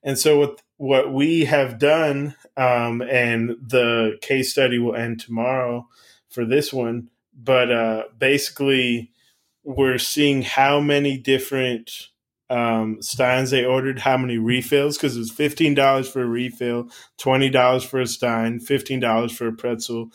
[0.02, 5.88] And so what what we have done, um, and the case study will end tomorrow
[6.28, 9.10] for this one, but uh, basically
[9.64, 12.08] we're seeing how many different
[12.48, 16.88] um, steins they ordered, how many refills, because it was fifteen dollars for a refill,
[17.18, 20.10] twenty dollars for a stein, fifteen dollars for a pretzel,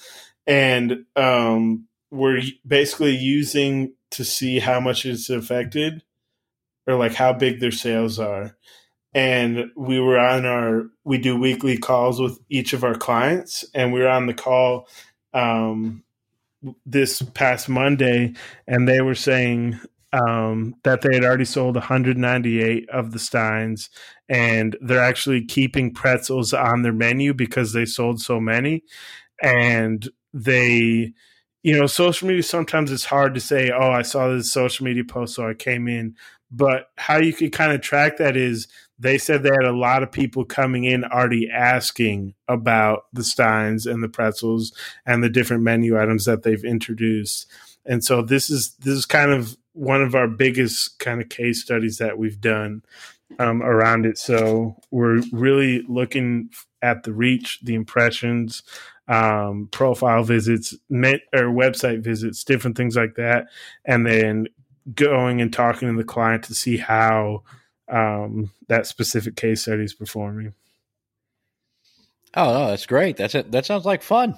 [0.46, 6.04] and um, we're basically using to see how much it's affected
[6.88, 8.56] or like how big their sales are.
[9.14, 13.92] And we were on our, we do weekly calls with each of our clients, and
[13.92, 14.88] we were on the call
[15.34, 16.04] um,
[16.86, 18.34] this past Monday,
[18.68, 19.80] and they were saying
[20.14, 23.90] um, that they had already sold 198 of the Steins,
[24.30, 28.84] and they're actually keeping pretzels on their menu because they sold so many.
[29.42, 31.14] And they,
[31.64, 35.04] you know, social media sometimes it's hard to say, oh, I saw this social media
[35.04, 36.16] post, so I came in.
[36.52, 38.68] But how you can kind of track that is
[38.98, 43.86] they said they had a lot of people coming in already asking about the Steins
[43.86, 44.74] and the pretzels
[45.06, 47.48] and the different menu items that they've introduced.
[47.86, 51.62] And so this is this is kind of one of our biggest kind of case
[51.62, 52.84] studies that we've done
[53.40, 54.18] um, around it.
[54.18, 56.50] So we're really looking
[56.82, 58.64] at the reach, the impressions,
[59.08, 63.48] um, profile visits, met, or website visits, different things like that,
[63.84, 64.48] and then
[64.94, 67.44] going and talking to the client to see how
[67.90, 70.54] um, that specific case study is performing.
[72.36, 73.18] Oh, no, that's great.
[73.18, 73.52] That's it.
[73.52, 74.36] That sounds like fun.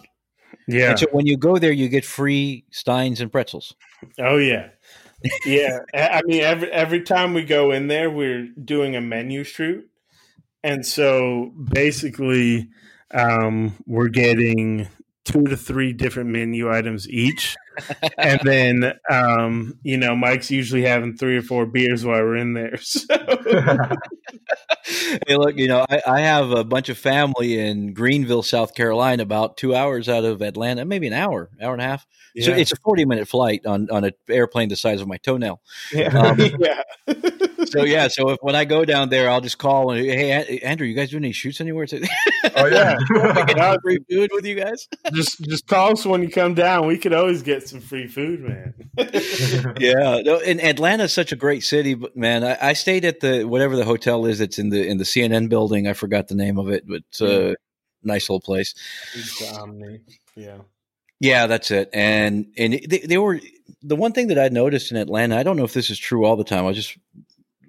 [0.68, 0.92] Yeah.
[0.92, 3.74] And so when you go there, you get free steins and pretzels.
[4.20, 4.70] Oh yeah,
[5.46, 5.80] yeah.
[5.94, 9.90] I mean, every every time we go in there, we're doing a menu shoot,
[10.64, 12.70] and so basically,
[13.14, 14.88] um, we're getting
[15.28, 17.56] two to three different menu items each.
[18.18, 22.54] and then, um, you know, Mike's usually having three or four beers while we're in
[22.54, 22.78] there.
[22.82, 23.06] So.
[25.28, 29.24] hey, look, you know, I, I, have a bunch of family in Greenville, South Carolina,
[29.24, 32.06] about two hours out of Atlanta, maybe an hour, hour and a half.
[32.36, 32.46] Yeah.
[32.46, 35.62] So it's a forty-minute flight on on an airplane the size of my toenail.
[35.92, 36.08] Yeah.
[36.28, 36.82] Um, yeah.
[37.66, 40.88] so yeah, so if when I go down there, I'll just call and hey, Andrew,
[40.88, 41.86] you guys doing any shoots anywhere?
[42.56, 42.98] oh yeah,
[43.46, 44.88] get free food with you guys.
[45.14, 46.88] just just call us when you come down.
[46.88, 48.74] We could always get some free food, man.
[49.80, 53.44] yeah, no, and Atlanta's such a great city, but man, I, I, stayed at the
[53.44, 55.88] whatever the hotel is that's in the in the CNN building.
[55.88, 57.54] I forgot the name of it, but uh,
[58.04, 58.74] nice little place.
[59.56, 60.02] Omni,
[60.36, 60.60] Yeah.
[61.20, 61.90] Yeah, that's it.
[61.94, 63.40] And and they, they were
[63.82, 65.38] the one thing that I noticed in Atlanta.
[65.38, 66.60] I don't know if this is true all the time.
[66.60, 66.98] I was just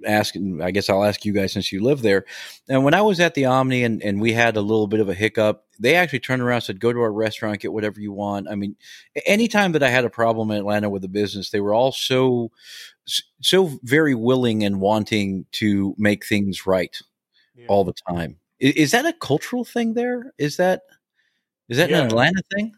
[0.06, 0.62] asking.
[0.62, 2.24] I guess I'll ask you guys since you live there.
[2.68, 5.08] And when I was at the Omni and and we had a little bit of
[5.08, 8.12] a hiccup, they actually turned around and said, "Go to our restaurant, get whatever you
[8.12, 8.76] want." I mean,
[9.26, 12.50] anytime that I had a problem in Atlanta with the business, they were all so
[13.40, 16.96] so very willing and wanting to make things right
[17.54, 17.66] yeah.
[17.68, 18.38] all the time.
[18.60, 20.32] Is, is, that a cultural thing there?
[20.38, 20.82] Is that
[21.68, 22.00] is that yeah.
[22.00, 22.74] an Atlanta thing?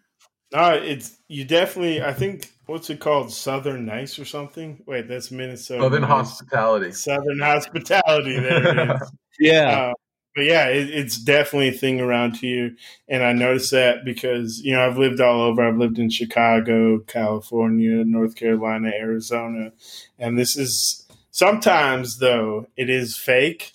[0.53, 2.03] No, it's you definitely.
[2.03, 4.82] I think what's it called, Southern Nice or something.
[4.86, 5.82] Wait, that's Minnesota.
[5.82, 6.11] Southern nice.
[6.11, 6.92] Hospitality.
[6.92, 8.38] Southern Hospitality.
[8.38, 9.12] There it is.
[9.40, 9.70] yeah.
[9.70, 9.94] Uh,
[10.34, 12.74] but yeah, it, it's definitely a thing around here,
[13.09, 15.66] and I noticed that because you know I've lived all over.
[15.66, 19.72] I've lived in Chicago, California, North Carolina, Arizona,
[20.18, 23.72] and this is sometimes though it is fake,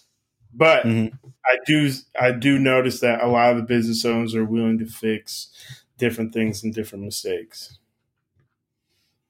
[0.53, 1.15] but mm-hmm.
[1.45, 4.85] I do I do notice that a lot of the business owners are willing to
[4.85, 5.49] fix
[5.97, 7.79] different things and different mistakes.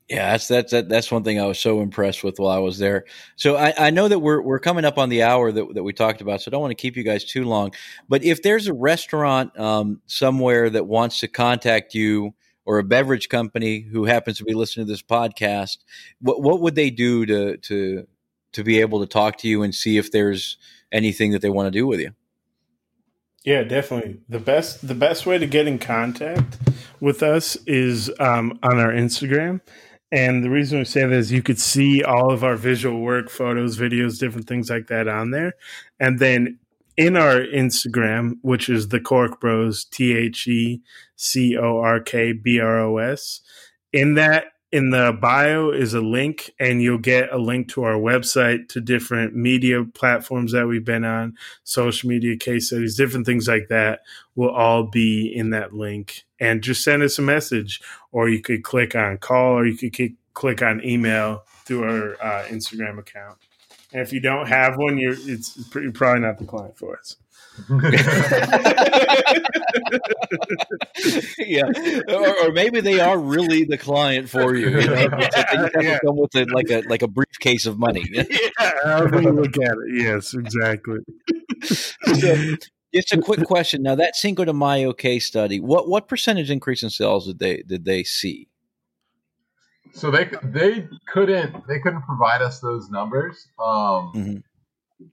[0.08, 2.78] Yeah, that's that's that, that's one thing I was so impressed with while I was
[2.78, 3.06] there.
[3.38, 5.94] So I, I know that we're we're coming up on the hour that that we
[5.94, 7.72] talked about, so I don't want to keep you guys too long.
[8.08, 12.36] But if there's a restaurant um, somewhere that wants to contact you
[12.66, 15.78] or a beverage company who happens to be listening to this podcast,
[16.22, 18.08] what what would they do to to
[18.52, 20.58] to be able to talk to you and see if there's
[20.92, 22.12] anything that they want to do with you?
[23.46, 24.22] Yeah, definitely.
[24.28, 26.58] The best the best way to get in contact
[27.00, 29.62] with us is um, on our Instagram.
[30.12, 33.30] And the reason we say that is you could see all of our visual work,
[33.30, 35.54] photos, videos, different things like that on there.
[36.00, 36.58] And then
[36.98, 40.82] in our Instagram, which is the Cork Bros, T H E
[41.16, 43.42] C O R K B R O S,
[43.94, 47.94] in that in the bio is a link and you'll get a link to our
[47.94, 53.48] website to different media platforms that we've been on social media case studies different things
[53.48, 54.02] like that
[54.36, 56.26] will all be in that link.
[56.42, 60.18] And just send us a message or you could click on call or you could
[60.34, 63.38] click on email through our uh, instagram account.
[63.94, 65.58] And if you don't have one you're it's
[65.94, 67.16] probably not the client for us
[71.38, 71.64] yeah,
[72.10, 74.70] or, or, maybe they are really the client for you.
[74.70, 75.08] you know?
[75.80, 76.00] yeah.
[76.00, 78.06] come with a, like a like a briefcase of money.
[78.12, 78.24] yeah,
[78.84, 80.04] however you look at it.
[80.04, 81.00] Yes, exactly.
[81.64, 82.56] so,
[82.94, 83.82] just a quick question.
[83.84, 87.64] Now, that Cinco de Mayo case study, what what percentage increase in sales did they
[87.66, 88.50] did they see?
[89.94, 94.38] So they they couldn't they couldn't provide us those numbers, um, mm-hmm.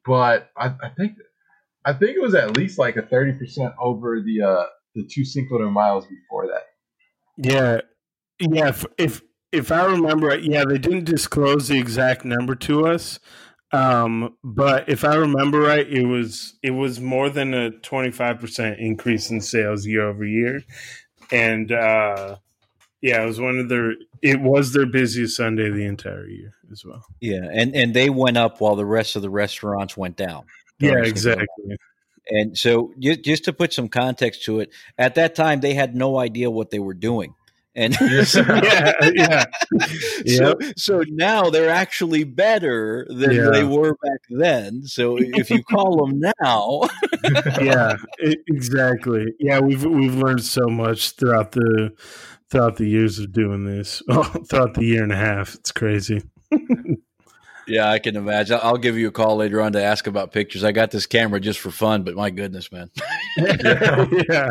[0.04, 1.18] but I, I think
[1.84, 4.64] I think it was at least like a thirty percent over the uh
[4.94, 6.62] the two Cinco de Mayos before that.
[7.36, 7.80] Yeah,
[8.38, 8.68] yeah.
[8.68, 9.22] If, if
[9.52, 13.18] if I remember right, yeah, they didn't disclose the exact number to us.
[13.72, 18.38] Um, but if I remember right, it was it was more than a twenty five
[18.38, 20.62] percent increase in sales year over year,
[21.30, 22.36] and uh,
[23.00, 26.84] yeah, it was one of their it was their busiest Sunday the entire year as
[26.84, 27.04] well.
[27.20, 30.44] Yeah, and and they went up while the rest of the restaurants went down.
[30.78, 31.76] Yeah, exactly.
[32.28, 36.18] And so, just to put some context to it, at that time they had no
[36.18, 37.34] idea what they were doing.
[37.74, 39.44] And yeah, yeah.
[40.26, 40.62] so, yep.
[40.76, 43.48] so now they're actually better than yeah.
[43.50, 44.82] they were back then.
[44.84, 46.82] So if you call them now,
[47.60, 49.32] yeah, exactly.
[49.40, 51.92] Yeah, we've we've learned so much throughout the
[52.50, 54.02] throughout the years of doing this.
[54.48, 56.22] Throughout the year and a half, it's crazy.
[57.66, 58.58] Yeah, I can imagine.
[58.62, 60.64] I'll give you a call later on to ask about pictures.
[60.64, 62.90] I got this camera just for fun, but my goodness, man.
[63.36, 64.50] yeah,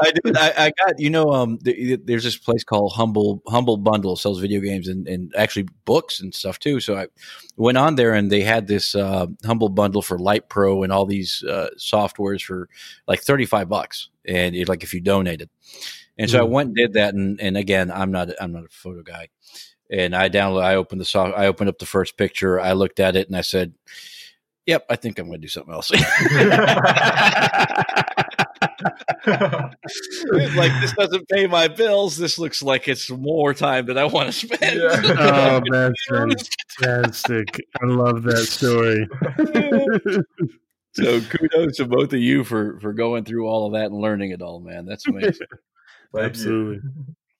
[0.00, 0.36] I did.
[0.36, 1.32] I, I, got you know.
[1.32, 6.20] Um, there's this place called Humble Humble Bundle sells video games and, and actually books
[6.20, 6.80] and stuff too.
[6.80, 7.06] So I
[7.56, 11.06] went on there and they had this uh, Humble Bundle for Light Pro and all
[11.06, 12.68] these uh, softwares for
[13.06, 15.50] like thirty five bucks, and it, like if you donated.
[16.18, 16.40] And so mm.
[16.40, 19.28] I went and did that, and, and again, I'm not I'm not a photo guy,
[19.90, 20.62] and I download.
[20.62, 21.36] I opened the soft.
[21.36, 22.60] I opened up the first picture.
[22.60, 23.74] I looked at it and I said,
[24.66, 25.90] "Yep, I think I'm going to do something else."
[29.26, 32.16] like this doesn't pay my bills.
[32.16, 34.80] This looks like it's more time that I want to spend.
[34.80, 35.00] Yeah.
[35.18, 36.48] oh, that's
[36.80, 37.48] fantastic!
[37.82, 39.06] I love that story.
[40.92, 44.32] so kudos to both of you for for going through all of that and learning
[44.32, 44.84] it all, man.
[44.86, 45.46] That's amazing.
[46.16, 46.76] Absolutely.
[46.76, 47.14] You.